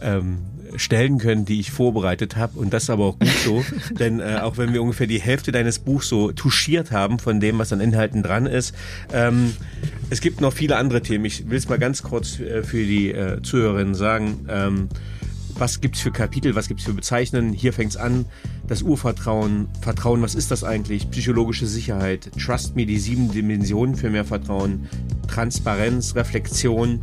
[0.01, 0.39] ähm,
[0.77, 2.57] stellen können, die ich vorbereitet habe.
[2.57, 3.63] Und das ist aber auch gut so,
[3.99, 7.59] denn äh, auch wenn wir ungefähr die Hälfte deines Buchs so touchiert haben von dem,
[7.59, 8.73] was an Inhalten dran ist,
[9.13, 9.53] ähm,
[10.09, 11.25] es gibt noch viele andere Themen.
[11.25, 14.47] Ich will es mal ganz kurz äh, für die äh, Zuhörerinnen sagen.
[14.49, 14.89] Ähm,
[15.57, 17.53] was gibt's für Kapitel, was gibt's für Bezeichnungen.
[17.53, 18.25] Hier fängt's an,
[18.67, 24.09] das Urvertrauen, Vertrauen, was ist das eigentlich, psychologische Sicherheit, Trust Me, die sieben Dimensionen für
[24.09, 24.89] mehr Vertrauen,
[25.27, 26.99] Transparenz, Reflexion,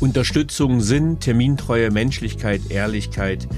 [0.00, 3.48] Unterstützung, Sinn, Termintreue, Menschlichkeit, Ehrlichkeit.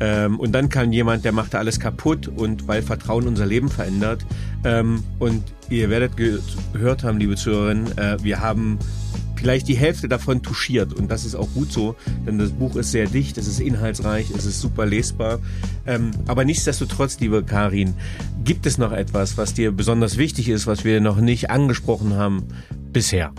[0.00, 3.68] Ähm, und dann kann jemand, der macht da alles kaputt und weil Vertrauen unser Leben
[3.68, 4.26] verändert.
[4.64, 8.78] Ähm, und ihr werdet gehört haben, liebe Zuhörerinnen, äh, wir haben
[9.36, 10.92] vielleicht die Hälfte davon touchiert.
[10.92, 14.30] Und das ist auch gut so, denn das Buch ist sehr dicht, es ist inhaltsreich,
[14.30, 15.38] es ist super lesbar.
[15.86, 17.94] Ähm, aber nichtsdestotrotz, liebe Karin,
[18.44, 22.44] gibt es noch etwas, was dir besonders wichtig ist, was wir noch nicht angesprochen haben
[22.92, 23.32] bisher?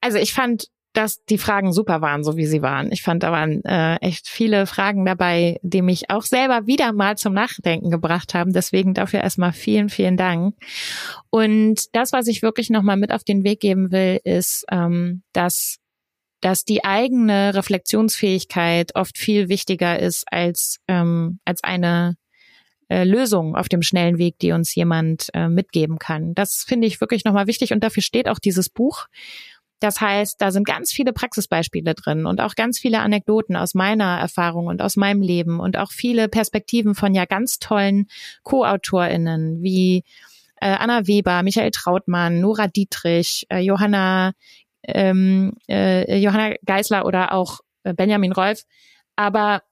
[0.00, 2.92] Also ich fand dass die Fragen super waren, so wie sie waren.
[2.92, 7.16] Ich fand, da waren äh, echt viele Fragen dabei, die mich auch selber wieder mal
[7.16, 8.52] zum Nachdenken gebracht haben.
[8.52, 10.54] Deswegen dafür erstmal vielen, vielen Dank.
[11.30, 15.78] Und das, was ich wirklich nochmal mit auf den Weg geben will, ist, ähm, dass
[16.42, 22.16] dass die eigene Reflexionsfähigkeit oft viel wichtiger ist als ähm, als eine
[22.92, 26.34] äh, Lösung auf dem schnellen Weg, die uns jemand äh, mitgeben kann.
[26.34, 29.06] Das finde ich wirklich nochmal wichtig und dafür steht auch dieses Buch.
[29.82, 34.16] Das heißt, da sind ganz viele Praxisbeispiele drin und auch ganz viele Anekdoten aus meiner
[34.20, 38.06] Erfahrung und aus meinem Leben und auch viele Perspektiven von ja ganz tollen
[38.44, 40.04] Co-AutorInnen wie
[40.60, 44.34] äh, Anna Weber, Michael Trautmann, Nora Dietrich, äh, Johanna,
[44.84, 48.62] ähm, äh, Johanna Geisler oder auch äh, Benjamin Rolf.
[49.16, 49.64] Aber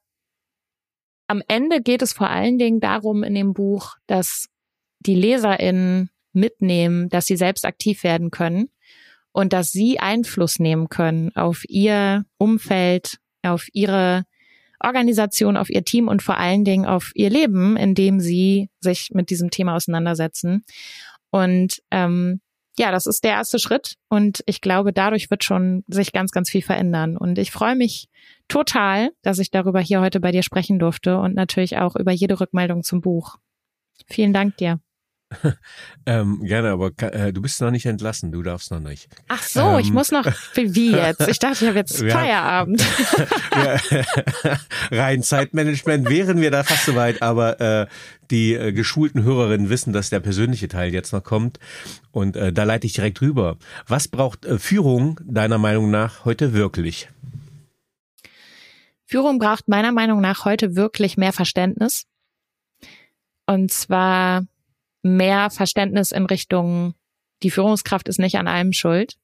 [1.29, 4.49] am Ende geht es vor allen Dingen darum in dem Buch, dass
[4.99, 8.71] die LeserInnen mitnehmen, dass sie selbst aktiv werden können
[9.33, 14.25] und dass sie Einfluss nehmen können auf ihr Umfeld, auf ihre
[14.81, 19.31] Organisation, auf ihr Team und vor allen Dingen auf ihr Leben, indem sie sich mit
[19.31, 20.65] diesem Thema auseinandersetzen.
[21.31, 22.41] Und ähm,
[22.79, 26.49] ja, das ist der erste Schritt und ich glaube, dadurch wird schon sich ganz, ganz
[26.49, 27.17] viel verändern.
[27.17, 28.09] Und ich freue mich
[28.49, 32.41] total, dass ich darüber hier heute bei dir sprechen durfte und natürlich auch über jede
[32.41, 33.37] Rückmeldung zum Buch.
[34.07, 34.81] Vielen Dank dir.
[36.07, 39.09] ähm, gerne, aber äh, du bist noch nicht entlassen, du darfst noch nicht.
[39.29, 40.27] Ach so, ähm, ich muss noch.
[40.55, 41.27] Wie jetzt?
[41.29, 42.85] Ich dachte, ich habe jetzt Feierabend.
[44.91, 47.87] rein Zeitmanagement wären wir da fast soweit, aber äh,
[48.31, 51.61] die äh, geschulten Hörerinnen wissen, dass der persönliche Teil jetzt noch kommt.
[52.11, 53.57] Und äh, da leite ich direkt rüber.
[53.87, 57.09] Was braucht äh, Führung deiner Meinung nach heute wirklich?
[59.07, 62.07] Führung braucht meiner Meinung nach heute wirklich mehr Verständnis.
[63.47, 64.45] Und zwar
[65.03, 66.95] mehr Verständnis in Richtung,
[67.43, 69.15] die Führungskraft ist nicht an allem schuld.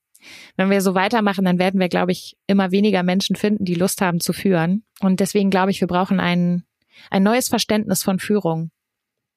[0.56, 4.00] Wenn wir so weitermachen, dann werden wir, glaube ich, immer weniger Menschen finden, die Lust
[4.00, 4.84] haben zu führen.
[5.00, 6.64] Und deswegen glaube ich, wir brauchen ein,
[7.10, 8.70] ein neues Verständnis von Führung.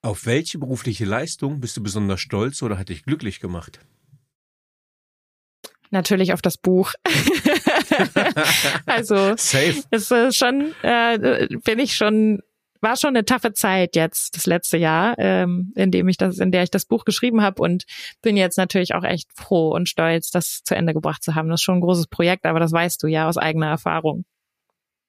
[0.02, 3.80] Auf welche berufliche Leistung bist du besonders stolz oder hat dich glücklich gemacht?
[5.92, 6.94] Natürlich auf das Buch.
[8.86, 9.84] also Safe.
[9.92, 12.42] es ist schon, äh, bin ich schon
[12.82, 16.52] war schon eine taffe Zeit jetzt, das letzte Jahr, ähm, in dem ich das, in
[16.52, 17.84] der ich das Buch geschrieben habe und
[18.22, 21.50] bin jetzt natürlich auch echt froh und stolz, das zu Ende gebracht zu haben.
[21.50, 24.26] Das ist schon ein großes Projekt, aber das weißt du ja aus eigener Erfahrung.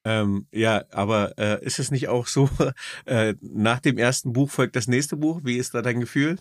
[0.03, 2.49] Ähm, ja, aber äh, ist es nicht auch so,
[3.05, 5.41] äh, nach dem ersten Buch folgt das nächste Buch?
[5.43, 6.37] Wie ist da dein Gefühl?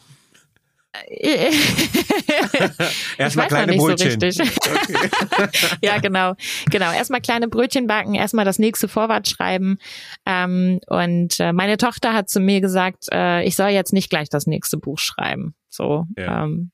[3.19, 4.33] erstmal kleine Brötchen.
[4.33, 5.79] So okay.
[5.83, 6.35] ja, genau.
[6.71, 6.93] Genau.
[6.93, 9.79] Erstmal kleine Brötchen backen, erstmal das nächste Vorwort schreiben.
[10.27, 14.29] Ähm, und äh, meine Tochter hat zu mir gesagt, äh, ich soll jetzt nicht gleich
[14.29, 15.55] das nächste Buch schreiben.
[15.69, 16.07] So.
[16.17, 16.45] Ja.
[16.45, 16.73] Ähm,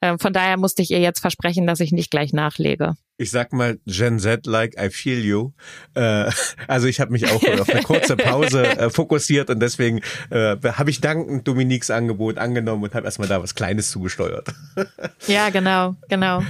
[0.00, 3.52] äh, von daher musste ich ihr jetzt versprechen, dass ich nicht gleich nachlege ich sag
[3.52, 5.52] mal Gen Z like I feel you.
[5.94, 6.30] Äh,
[6.66, 10.00] also ich habe mich auch auf eine kurze Pause äh, fokussiert und deswegen
[10.30, 14.52] äh, habe ich dankend Dominiques Angebot angenommen und habe erstmal da was Kleines zugesteuert.
[15.26, 16.42] ja, genau, genau.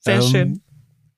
[0.00, 0.62] Sehr ähm, schön.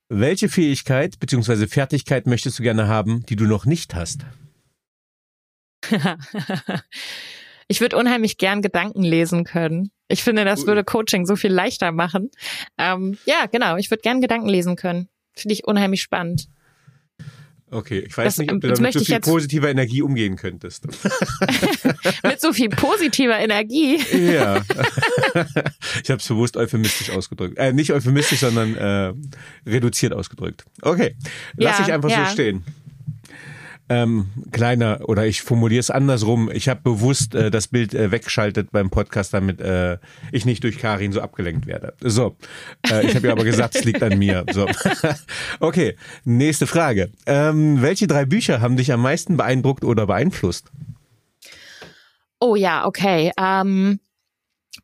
[0.09, 1.67] Welche Fähigkeit bzw.
[1.67, 4.21] Fertigkeit möchtest du gerne haben, die du noch nicht hast?
[7.69, 9.91] ich würde unheimlich gern Gedanken lesen können.
[10.09, 12.31] Ich finde, das würde Coaching so viel leichter machen.
[12.79, 13.77] Ähm, ja, genau.
[13.77, 15.09] Ich würde gern Gedanken lesen können.
[15.33, 16.49] Finde ich unheimlich spannend.
[17.71, 20.87] Okay, ich weiß das, nicht, ob du damit so viel positiver Energie umgehen könntest.
[22.23, 23.99] mit so viel positiver Energie?
[24.13, 24.63] ja.
[26.03, 27.59] ich habe es bewusst euphemistisch ausgedrückt.
[27.59, 29.13] Äh, nicht euphemistisch, sondern äh,
[29.69, 30.65] reduziert ausgedrückt.
[30.83, 31.17] Okay,
[31.57, 32.27] lass ja, ich einfach ja.
[32.27, 32.65] so stehen
[33.95, 36.51] ähm, kleiner oder ich formuliere es andersrum.
[36.53, 39.99] Ich habe bewusst äh, das Bild äh, weggeschaltet beim Podcast, damit äh,
[40.33, 41.95] ich nicht durch Karin so abgelenkt werde.
[42.01, 42.37] So,
[42.91, 44.45] äh, ich habe ja aber gesagt, es liegt an mir.
[44.53, 44.67] So,
[45.61, 47.13] okay, nächste Frage.
[47.27, 50.71] Ähm, welche drei Bücher haben dich am meisten beeindruckt oder beeinflusst?
[52.41, 53.31] Oh ja, okay.
[53.39, 54.01] Ähm,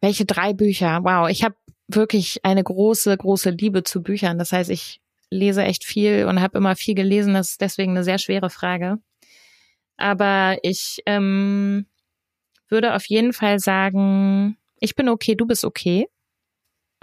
[0.01, 1.01] welche drei Bücher?
[1.03, 1.57] Wow, ich habe
[1.89, 4.39] wirklich eine große, große Liebe zu Büchern.
[4.39, 5.01] Das heißt, ich
[5.31, 7.35] lese echt viel und habe immer viel gelesen.
[7.35, 8.99] Das ist deswegen eine sehr schwere Frage.
[9.97, 11.87] Aber ich ähm,
[12.69, 16.09] würde auf jeden Fall sagen, ich bin okay, du bist okay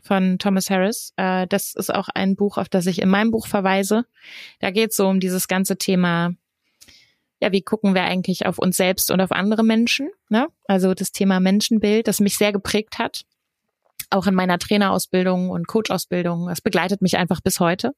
[0.03, 1.13] von Thomas Harris.
[1.15, 4.05] Äh, das ist auch ein Buch, auf das ich in meinem Buch verweise.
[4.59, 6.34] Da geht es so um dieses ganze Thema,
[7.39, 10.09] ja, wie gucken wir eigentlich auf uns selbst und auf andere Menschen?
[10.30, 10.47] Ne?
[10.67, 13.25] Also das Thema Menschenbild, das mich sehr geprägt hat
[14.09, 16.49] auch in meiner Trainerausbildung und Coachausbildung.
[16.49, 17.93] Es begleitet mich einfach bis heute.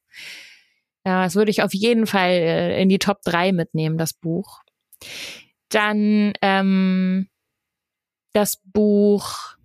[1.06, 4.62] Ja, das würde ich auf jeden Fall äh, in die Top 3 mitnehmen, das Buch.
[5.70, 7.30] Dann ähm,
[8.34, 9.56] das Buch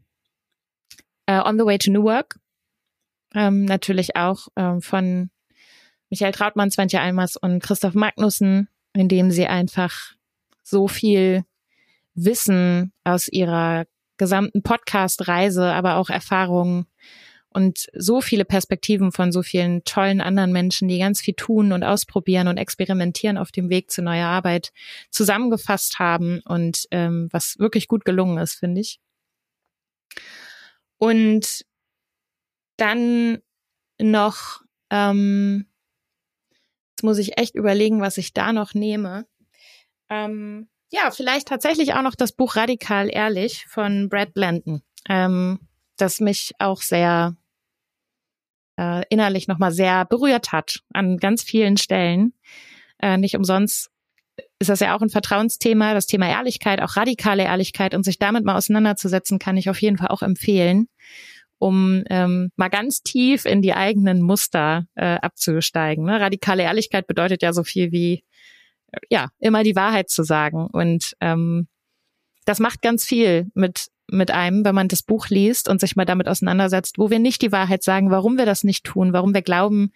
[1.27, 2.39] äh, On the Way to New Work.
[3.35, 5.31] Ähm, natürlich auch ähm, von
[6.11, 10.15] Michael Trautmann, Svantje Almers und Christoph Magnussen, in dem sie einfach
[10.63, 11.45] so viel
[12.15, 13.87] Wissen aus ihrer
[14.17, 16.87] gesamten Podcast-Reise, aber auch Erfahrungen
[17.55, 21.85] und so viele Perspektiven von so vielen tollen anderen Menschen, die ganz viel tun und
[21.85, 24.73] ausprobieren und experimentieren auf dem Weg zu neuer Arbeit,
[25.11, 28.99] zusammengefasst haben und ähm, was wirklich gut gelungen ist, finde ich.
[30.99, 31.65] Und
[32.77, 33.39] dann
[34.01, 35.67] noch, ähm,
[36.91, 39.27] jetzt muss ich echt überlegen, was ich da noch nehme.
[40.11, 45.61] Ähm, ja, vielleicht tatsächlich auch noch das Buch Radikal Ehrlich von Brad Blanton, ähm,
[45.97, 47.37] das mich auch sehr
[48.79, 52.35] äh, innerlich nochmal sehr berührt hat an ganz vielen Stellen.
[53.01, 53.91] Äh, nicht umsonst
[54.59, 58.45] ist das ja auch ein Vertrauensthema, das Thema Ehrlichkeit, auch radikale Ehrlichkeit und sich damit
[58.45, 60.89] mal auseinanderzusetzen, kann ich auf jeden Fall auch empfehlen,
[61.59, 66.05] um ähm, mal ganz tief in die eigenen Muster äh, abzusteigen.
[66.05, 66.21] Ne?
[66.21, 68.25] Radikale Ehrlichkeit bedeutet ja so viel wie
[69.11, 70.67] ja, immer die Wahrheit zu sagen.
[70.67, 71.69] Und ähm,
[72.45, 76.05] das macht ganz viel mit, mit einem, wenn man das Buch liest und sich mal
[76.05, 79.43] damit auseinandersetzt, wo wir nicht die Wahrheit sagen, warum wir das nicht tun, warum wir
[79.43, 79.93] glauben,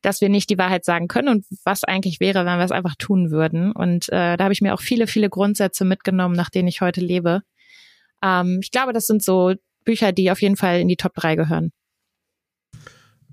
[0.00, 2.96] dass wir nicht die Wahrheit sagen können und was eigentlich wäre, wenn wir es einfach
[2.96, 3.72] tun würden.
[3.72, 7.00] Und äh, da habe ich mir auch viele, viele Grundsätze mitgenommen, nach denen ich heute
[7.00, 7.42] lebe.
[8.22, 11.36] Ähm, ich glaube, das sind so Bücher, die auf jeden Fall in die Top 3
[11.36, 11.72] gehören.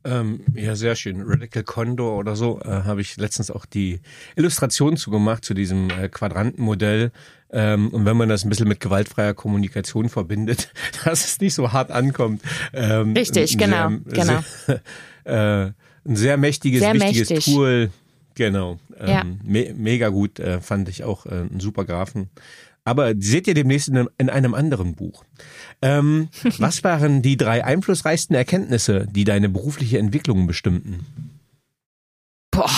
[0.03, 1.21] Ähm, ja, sehr schön.
[1.25, 3.99] Radical Condor oder so äh, habe ich letztens auch die
[4.35, 7.11] Illustration zugemacht zu diesem äh, Quadrantenmodell.
[7.51, 10.71] Ähm, und wenn man das ein bisschen mit gewaltfreier Kommunikation verbindet,
[11.03, 12.41] dass es nicht so hart ankommt.
[12.73, 14.43] Ähm, Richtig, genau, sehr, genau.
[14.65, 14.81] Sehr,
[15.65, 15.71] äh,
[16.05, 17.53] ein sehr mächtiges, sehr wichtiges mächtig.
[17.53, 17.89] Tool.
[18.35, 18.79] Genau.
[18.97, 19.23] Ähm, ja.
[19.43, 22.29] me mega gut, äh, fand ich auch äh, ein super Graphen.
[22.89, 25.23] Aber seht ihr demnächst in einem, in einem anderen Buch.
[25.83, 31.05] Ähm, was waren die drei einflussreichsten Erkenntnisse, die deine berufliche Entwicklung bestimmten?
[32.49, 32.71] Boah.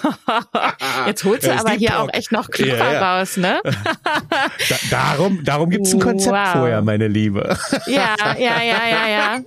[1.06, 3.18] Jetzt holst du aber hier auch echt noch Klipper ja, ja.
[3.18, 3.60] raus, ne?
[3.64, 6.52] da, darum darum gibt's ein Konzept wow.
[6.52, 7.58] vorher, meine Liebe.
[7.86, 9.40] Ja, ja, ja, ja, ja.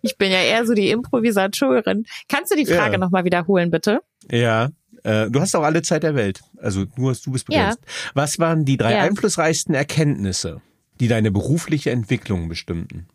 [0.00, 2.06] ich bin ja eher so die Improvisatorin.
[2.28, 2.98] Kannst du die Frage ja.
[2.98, 4.00] nochmal wiederholen, bitte?
[4.30, 4.70] Ja.
[5.04, 6.42] Äh, du hast auch alle Zeit der Welt.
[6.58, 7.78] Also nur du bist begrenzt.
[7.82, 8.10] Ja.
[8.14, 9.02] Was waren die drei ja.
[9.02, 10.60] einflussreichsten Erkenntnisse,
[10.98, 13.06] die deine berufliche Entwicklung bestimmten?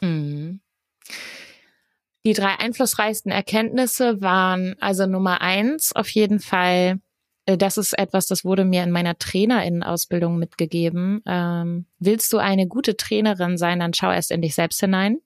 [0.00, 0.60] Mhm.
[2.26, 7.00] Die drei einflussreichsten Erkenntnisse waren also Nummer eins auf jeden Fall,
[7.46, 11.22] äh, das ist etwas, das wurde mir in meiner Trainerinnenausbildung mitgegeben.
[11.26, 15.18] Ähm, willst du eine gute Trainerin sein, dann schau erst in dich selbst hinein.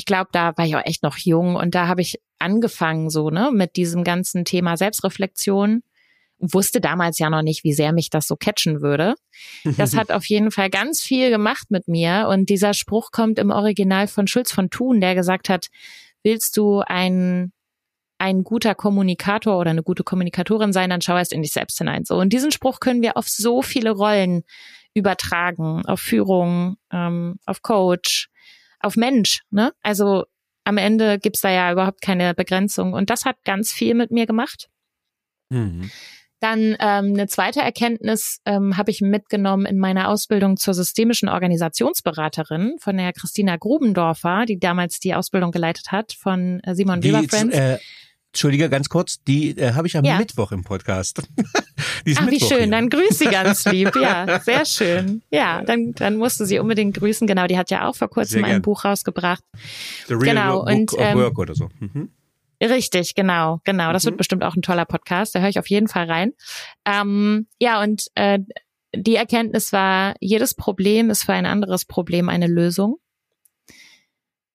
[0.00, 3.28] Ich glaube, da war ich auch echt noch jung und da habe ich angefangen so,
[3.28, 5.82] ne, mit diesem ganzen Thema Selbstreflexion.
[6.38, 9.14] Wusste damals ja noch nicht, wie sehr mich das so catchen würde.
[9.76, 12.28] Das hat auf jeden Fall ganz viel gemacht mit mir.
[12.30, 15.66] Und dieser Spruch kommt im Original von Schulz von Thun, der gesagt hat,
[16.22, 17.52] willst du ein,
[18.16, 22.06] ein guter Kommunikator oder eine gute Kommunikatorin sein, dann schau erst in dich selbst hinein.
[22.06, 22.16] So.
[22.16, 24.44] Und diesen Spruch können wir auf so viele Rollen
[24.94, 28.29] übertragen, auf Führung, ähm, auf Coach,
[28.80, 29.42] auf Mensch.
[29.50, 29.72] Ne?
[29.82, 30.24] Also
[30.64, 32.92] am Ende gibt's da ja überhaupt keine Begrenzung.
[32.92, 34.68] Und das hat ganz viel mit mir gemacht.
[35.50, 35.90] Mhm.
[36.40, 42.76] Dann ähm, eine zweite Erkenntnis ähm, habe ich mitgenommen in meiner Ausbildung zur systemischen Organisationsberaterin
[42.78, 47.54] von der Christina Grubendorfer, die damals die Ausbildung geleitet hat von äh, Simon Weber Friends.
[47.54, 47.78] Äh,
[48.32, 50.16] Entschuldige, ganz kurz, die äh, habe ich am ja.
[50.16, 51.22] Mittwoch im Podcast.
[52.06, 52.70] die ist Ach, Mittwoch wie schön, hier.
[52.70, 53.96] dann grüß sie ganz lieb.
[53.96, 55.22] Ja, sehr schön.
[55.32, 57.26] Ja, dann, dann musst du sie unbedingt grüßen.
[57.26, 59.42] Genau, die hat ja auch vor kurzem ein Buch rausgebracht.
[60.06, 61.70] The Real genau, Book und, ähm, Work oder so.
[61.80, 62.10] Mhm.
[62.62, 63.92] Richtig, genau, genau.
[63.92, 64.10] Das mhm.
[64.10, 65.34] wird bestimmt auch ein toller Podcast.
[65.34, 66.32] Da höre ich auf jeden Fall rein.
[66.84, 68.38] Ähm, ja, und äh,
[68.94, 72.98] die Erkenntnis war, jedes Problem ist für ein anderes Problem eine Lösung.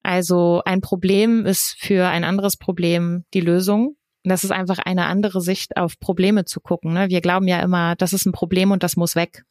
[0.06, 3.96] Also ein Problem ist für ein anderes Problem die Lösung.
[4.24, 6.94] Das ist einfach eine andere Sicht auf Probleme zu gucken.
[6.94, 7.10] Ne?
[7.10, 9.44] Wir glauben ja immer, das ist ein Problem und das muss weg.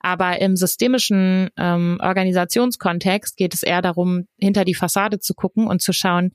[0.00, 5.82] Aber im systemischen ähm, Organisationskontext geht es eher darum, hinter die Fassade zu gucken und
[5.82, 6.32] zu schauen,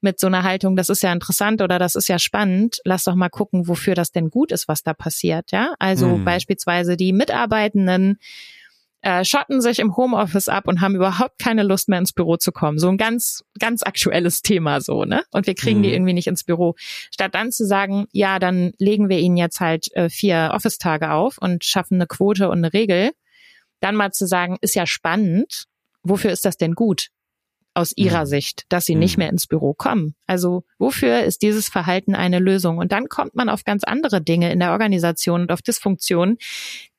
[0.00, 3.14] mit so einer Haltung, das ist ja interessant oder das ist ja spannend, lass doch
[3.14, 5.74] mal gucken, wofür das denn gut ist, was da passiert, ja?
[5.78, 6.24] Also mhm.
[6.24, 8.18] beispielsweise die Mitarbeitenden
[9.06, 12.50] äh, schotten sich im Homeoffice ab und haben überhaupt keine Lust mehr ins Büro zu
[12.50, 12.80] kommen.
[12.80, 15.22] So ein ganz, ganz aktuelles Thema so, ne?
[15.30, 15.82] Und wir kriegen mhm.
[15.84, 16.74] die irgendwie nicht ins Büro.
[17.14, 21.38] Statt dann zu sagen, ja, dann legen wir ihnen jetzt halt äh, vier Office-Tage auf
[21.38, 23.12] und schaffen eine Quote und eine Regel,
[23.78, 25.66] dann mal zu sagen, ist ja spannend,
[26.02, 27.10] wofür ist das denn gut?
[27.76, 28.28] Aus ihrer mhm.
[28.28, 29.22] Sicht, dass sie nicht mhm.
[29.22, 30.14] mehr ins Büro kommen.
[30.26, 32.78] Also wofür ist dieses Verhalten eine Lösung?
[32.78, 36.38] Und dann kommt man auf ganz andere Dinge in der Organisation und auf Dysfunktionen,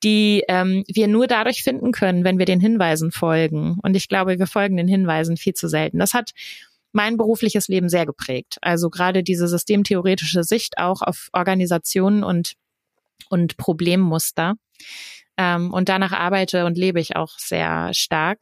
[0.03, 3.77] die ähm, wir nur dadurch finden können, wenn wir den Hinweisen folgen.
[3.81, 5.97] Und ich glaube, wir folgen den Hinweisen viel zu selten.
[5.97, 6.31] Das hat
[6.91, 8.57] mein berufliches Leben sehr geprägt.
[8.61, 12.53] Also gerade diese systemtheoretische Sicht auch auf Organisationen und,
[13.29, 14.55] und Problemmuster.
[15.37, 18.39] Ähm, und danach arbeite und lebe ich auch sehr stark.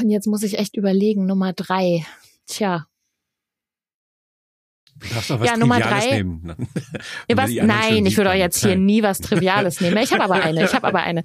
[0.00, 2.04] Und jetzt muss ich echt überlegen, Nummer drei.
[2.46, 2.86] Tja.
[5.00, 6.16] Du darfst doch was ja, Nummer drei.
[6.16, 6.56] nehmen.
[7.34, 7.50] was?
[7.50, 9.96] Nein, ich würde auch jetzt hier nie was Triviales nehmen.
[9.98, 10.64] Ich habe aber eine.
[10.64, 11.22] Ich habe aber eine.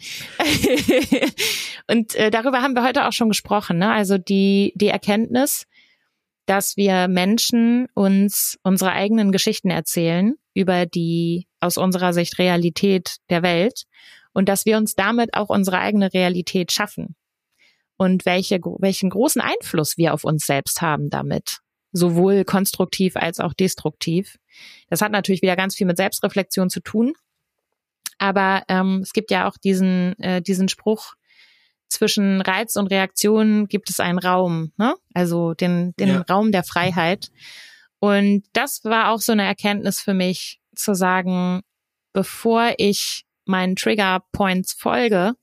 [1.90, 3.80] und äh, darüber haben wir heute auch schon gesprochen.
[3.80, 3.92] Ne?
[3.92, 5.66] Also die die Erkenntnis,
[6.46, 13.42] dass wir Menschen uns unsere eigenen Geschichten erzählen über die aus unserer Sicht Realität der
[13.42, 13.86] Welt
[14.34, 17.16] und dass wir uns damit auch unsere eigene Realität schaffen
[18.04, 21.60] und welche, welchen großen Einfluss wir auf uns selbst haben damit.
[21.92, 24.38] Sowohl konstruktiv als auch destruktiv.
[24.90, 27.14] Das hat natürlich wieder ganz viel mit Selbstreflexion zu tun.
[28.18, 31.16] Aber ähm, es gibt ja auch diesen, äh, diesen Spruch,
[31.94, 34.96] zwischen Reiz und Reaktion gibt es einen Raum, ne?
[35.14, 36.22] also den, den ja.
[36.30, 37.30] Raum der Freiheit.
[38.00, 41.62] Und das war auch so eine Erkenntnis für mich, zu sagen,
[42.12, 45.34] bevor ich meinen Trigger Points folge,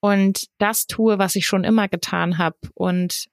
[0.00, 3.26] und das tue, was ich schon immer getan habe und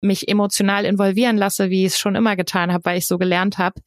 [0.00, 3.58] mich emotional involvieren lasse, wie ich es schon immer getan habe, weil ich so gelernt
[3.58, 3.80] habe,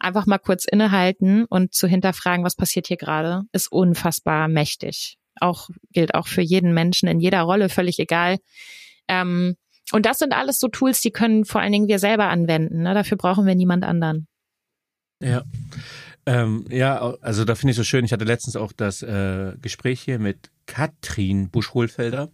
[0.00, 5.18] einfach mal kurz innehalten und zu hinterfragen, was passiert hier gerade, ist unfassbar mächtig.
[5.40, 8.38] Auch gilt auch für jeden Menschen in jeder Rolle, völlig egal.
[9.08, 9.56] Ähm,
[9.92, 12.82] und das sind alles so Tools, die können vor allen Dingen wir selber anwenden.
[12.82, 12.94] Ne?
[12.94, 14.26] Dafür brauchen wir niemand anderen.
[15.20, 15.44] Ja.
[16.26, 18.04] Ähm, ja, also da finde ich so schön.
[18.04, 22.30] Ich hatte letztens auch das äh, Gespräch hier mit Katrin Busch-Hohlfelder.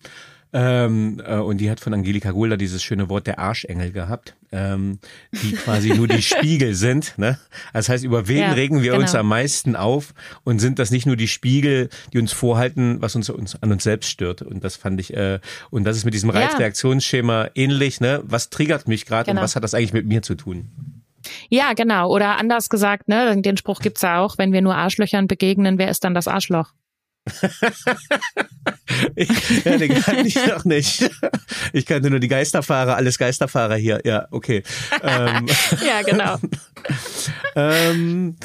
[0.51, 4.98] Ähm, äh, und die hat von Angelika Gulda dieses schöne Wort der Arschengel gehabt, ähm,
[5.43, 7.19] die quasi nur die Spiegel sind.
[7.19, 7.39] Ne?
[7.74, 9.02] Das heißt, über wen ja, regen wir genau.
[9.02, 13.15] uns am meisten auf und sind das nicht nur die Spiegel, die uns vorhalten, was
[13.15, 14.40] uns, uns an uns selbst stört.
[14.40, 15.39] Und das fand ich, äh,
[15.69, 18.01] und das ist mit diesem Reizreaktionsschema ähnlich.
[18.01, 18.23] Ne?
[18.24, 19.40] Was triggert mich gerade genau.
[19.40, 20.70] und was hat das eigentlich mit mir zu tun?
[21.48, 22.10] Ja, genau.
[22.10, 25.90] Oder anders gesagt, ne, den Spruch gibt's ja auch, wenn wir nur Arschlöchern begegnen, wer
[25.90, 26.72] ist dann das Arschloch?
[29.64, 31.10] ja, den kann ich noch nicht.
[31.72, 34.00] Ich kannte nur die Geisterfahrer, alles Geisterfahrer hier.
[34.05, 34.62] Ja, okay.
[35.02, 35.46] Ähm,
[35.86, 36.36] ja, genau.
[37.56, 38.36] ähm,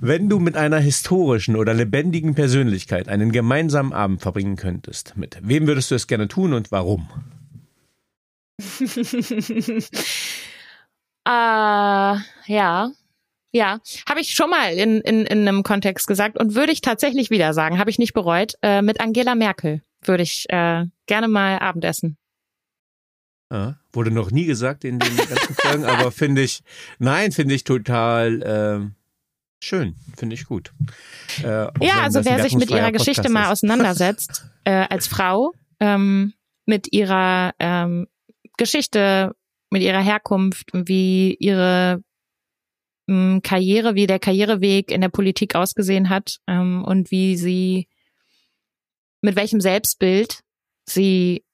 [0.00, 5.66] wenn du mit einer historischen oder lebendigen Persönlichkeit einen gemeinsamen Abend verbringen könntest, mit wem
[5.66, 7.08] würdest du es gerne tun und warum?
[11.26, 12.16] äh,
[12.46, 12.90] ja,
[13.52, 17.30] ja, habe ich schon mal in, in, in einem Kontext gesagt und würde ich tatsächlich
[17.30, 18.54] wieder sagen, habe ich nicht bereut.
[18.62, 22.16] Äh, mit Angela Merkel würde ich äh, gerne mal Abendessen.
[23.52, 26.62] Ja, wurde noch nie gesagt in den ganzen Folgen, aber finde ich,
[27.00, 30.72] nein, finde ich total äh, schön, finde ich gut.
[31.42, 36.34] Äh, ja, also wer sich mit ihrer Geschichte mal auseinandersetzt, äh, als Frau, ähm,
[36.66, 38.06] mit ihrer ähm,
[38.56, 39.34] Geschichte,
[39.70, 42.02] mit ihrer Herkunft, wie ihre
[43.08, 47.88] ähm, Karriere, wie der Karriereweg in der Politik ausgesehen hat ähm, und wie sie,
[49.22, 50.40] mit welchem Selbstbild
[50.88, 51.44] sie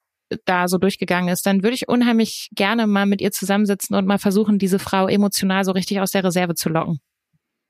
[0.45, 4.19] da so durchgegangen ist, dann würde ich unheimlich gerne mal mit ihr zusammensitzen und mal
[4.19, 6.99] versuchen, diese Frau emotional so richtig aus der Reserve zu locken.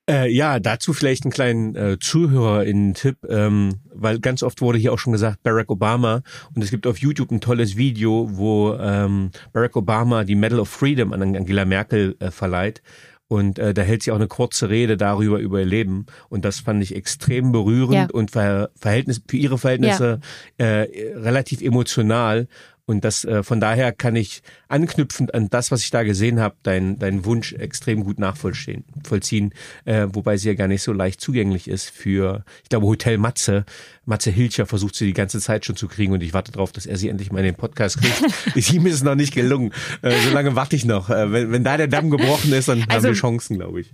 [0.08, 4.98] Äh, ja, dazu vielleicht einen kleinen äh, Zuhörer-Tipp, ähm, weil ganz oft wurde hier auch
[4.98, 6.22] schon gesagt Barack Obama
[6.54, 10.68] und es gibt auf YouTube ein tolles Video, wo ähm, Barack Obama die Medal of
[10.70, 12.82] Freedom an Angela Merkel äh, verleiht
[13.28, 16.06] und äh, da hält sie auch eine kurze Rede darüber über ihr Leben.
[16.30, 18.08] Und das fand ich extrem berührend ja.
[18.10, 20.20] und ver Verhältnis, für ihre Verhältnisse
[20.58, 20.66] ja.
[20.66, 22.48] äh, relativ emotional.
[22.88, 26.56] Und das äh, von daher kann ich anknüpfend an das, was ich da gesehen habe,
[26.62, 29.52] deinen dein Wunsch extrem gut nachvollziehen, vollziehen,
[29.84, 33.66] äh, wobei sie ja gar nicht so leicht zugänglich ist für, ich glaube, Hotel Matze.
[34.06, 36.86] Matze Hilcher versucht sie die ganze Zeit schon zu kriegen und ich warte darauf, dass
[36.86, 38.72] er sie endlich mal in den Podcast kriegt.
[38.72, 39.74] Ihm ist es noch nicht gelungen.
[40.00, 41.10] Äh, so lange warte ich noch.
[41.10, 43.92] Äh, wenn, wenn da der Damm gebrochen ist, dann also, haben wir Chancen, glaube ich.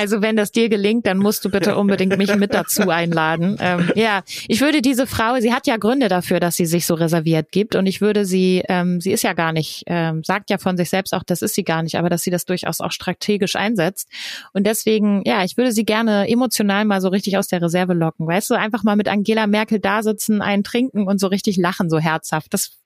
[0.00, 3.58] Also wenn das dir gelingt, dann musst du bitte unbedingt mich mit dazu einladen.
[3.60, 6.94] Ähm, ja, ich würde diese Frau, sie hat ja Gründe dafür, dass sie sich so
[6.94, 10.56] reserviert gibt und ich würde sie, ähm, sie ist ja gar nicht, ähm, sagt ja
[10.56, 12.92] von sich selbst auch, das ist sie gar nicht, aber dass sie das durchaus auch
[12.92, 14.08] strategisch einsetzt.
[14.54, 18.26] Und deswegen, ja, ich würde sie gerne emotional mal so richtig aus der Reserve locken.
[18.26, 21.90] Weißt du, einfach mal mit Angela Merkel da sitzen, einen trinken und so richtig lachen,
[21.90, 22.54] so herzhaft.
[22.54, 22.78] Das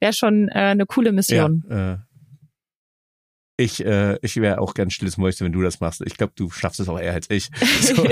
[0.00, 1.64] wäre schon äh, eine coole Mission.
[1.68, 1.96] Ja, äh
[3.56, 6.02] ich, äh, ich wäre auch gern stilles Mäuschen, wenn du das machst.
[6.04, 7.50] Ich glaube, du schaffst es auch eher als ich.
[7.80, 8.06] So,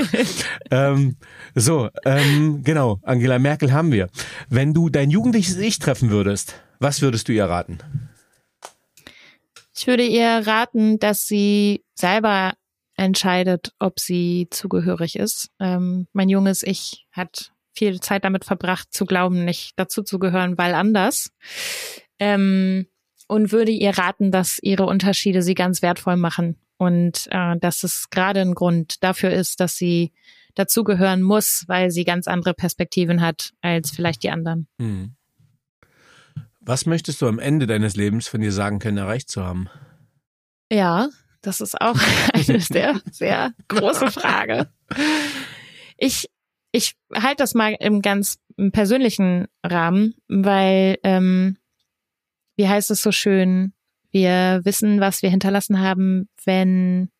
[0.71, 1.17] ähm,
[1.55, 4.09] so ähm, genau, Angela Merkel haben wir.
[4.49, 7.79] Wenn du dein jugendliches Ich treffen würdest, was würdest du ihr raten?
[9.77, 12.55] Ich würde ihr raten, dass sie selber
[12.97, 15.51] entscheidet, ob sie zugehörig ist.
[15.59, 20.57] Ähm, mein junges Ich hat viel Zeit damit verbracht, zu glauben, nicht dazu zu gehören,
[20.57, 21.31] weil anders.
[22.21, 22.87] Ähm,
[23.27, 28.11] und würde ihr raten, dass ihre Unterschiede sie ganz wertvoll machen und äh, dass es
[28.11, 30.13] gerade ein Grund dafür ist, dass sie
[30.55, 34.69] dazugehören muss, weil sie ganz andere Perspektiven hat als vielleicht die anderen.
[34.79, 35.17] Hm.
[36.61, 39.69] Was möchtest du am Ende deines Lebens von dir sagen können, erreicht zu haben?
[40.73, 41.09] Ja,
[41.43, 41.99] das ist auch
[42.33, 44.69] eine sehr, sehr große Frage.
[45.99, 46.31] Ich,
[46.73, 48.39] ich halte das mal im ganz
[48.73, 51.59] persönlichen Rahmen, weil ähm,
[52.57, 53.73] wie heißt es so schön,
[54.11, 57.11] wir wissen, was wir hinterlassen haben, wenn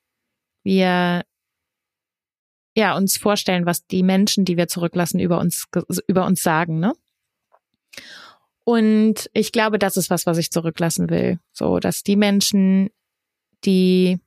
[0.63, 1.25] wir
[2.77, 5.67] ja uns vorstellen, was die Menschen, die wir zurücklassen, über uns
[6.07, 6.93] über uns sagen, ne?
[8.65, 11.39] Und ich glaube, das ist was, was ich zurücklassen will.
[11.53, 12.91] So, dass die Menschen,
[13.65, 14.21] die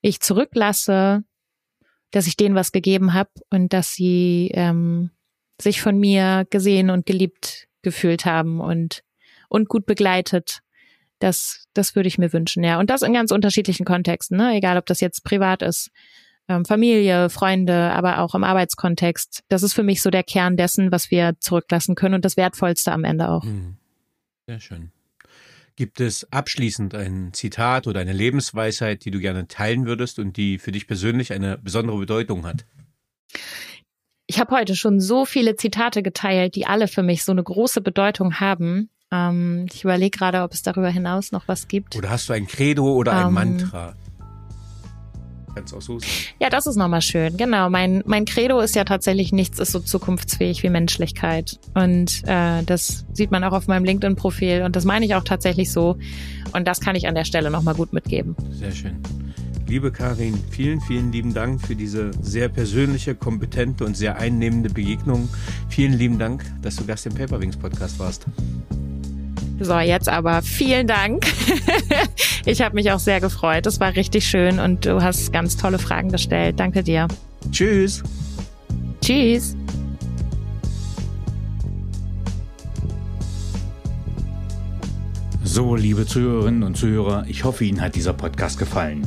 [0.00, 1.22] ich zurücklasse,
[2.10, 5.10] dass ich denen was gegeben habe und dass sie ähm,
[5.60, 9.02] sich von mir gesehen und geliebt gefühlt haben und
[9.54, 10.60] und gut begleitet.
[11.20, 12.78] Das, das würde ich mir wünschen, ja.
[12.80, 14.56] Und das in ganz unterschiedlichen Kontexten, ne?
[14.56, 15.90] Egal, ob das jetzt privat ist,
[16.48, 19.44] ähm, Familie, Freunde, aber auch im Arbeitskontext.
[19.48, 22.92] Das ist für mich so der Kern dessen, was wir zurücklassen können und das Wertvollste
[22.92, 23.44] am Ende auch.
[23.44, 23.76] Hm.
[24.46, 24.90] Sehr schön.
[25.76, 30.58] Gibt es abschließend ein Zitat oder eine Lebensweisheit, die du gerne teilen würdest und die
[30.58, 32.64] für dich persönlich eine besondere Bedeutung hat?
[34.26, 37.80] Ich habe heute schon so viele Zitate geteilt, die alle für mich so eine große
[37.80, 38.88] Bedeutung haben.
[39.14, 41.96] Ähm, ich überlege gerade, ob es darüber hinaus noch was gibt.
[41.96, 43.94] Oder hast du ein Credo oder ein ähm, Mantra?
[45.54, 46.08] Kannst auch so sein.
[46.40, 47.36] Ja, das ist nochmal schön.
[47.36, 47.70] Genau.
[47.70, 51.60] Mein, mein Credo ist ja tatsächlich nichts ist so zukunftsfähig wie Menschlichkeit.
[51.74, 54.62] Und äh, das sieht man auch auf meinem LinkedIn-Profil.
[54.62, 55.96] Und das meine ich auch tatsächlich so.
[56.52, 58.34] Und das kann ich an der Stelle nochmal gut mitgeben.
[58.50, 59.00] Sehr schön.
[59.66, 65.28] Liebe Karin, vielen, vielen lieben Dank für diese sehr persönliche, kompetente und sehr einnehmende Begegnung.
[65.68, 68.26] Vielen lieben Dank, dass du Gast im Paperwings Podcast warst.
[69.60, 71.26] So, jetzt aber vielen Dank.
[72.44, 73.66] ich habe mich auch sehr gefreut.
[73.66, 76.58] Es war richtig schön und du hast ganz tolle Fragen gestellt.
[76.58, 77.06] Danke dir.
[77.50, 78.02] Tschüss.
[79.00, 79.56] Tschüss.
[85.44, 89.06] So, liebe Zuhörerinnen und Zuhörer, ich hoffe, Ihnen hat dieser Podcast gefallen.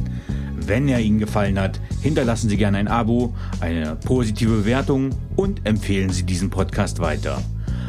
[0.55, 6.09] Wenn er Ihnen gefallen hat, hinterlassen Sie gerne ein Abo, eine positive Bewertung und empfehlen
[6.09, 7.41] Sie diesen Podcast weiter.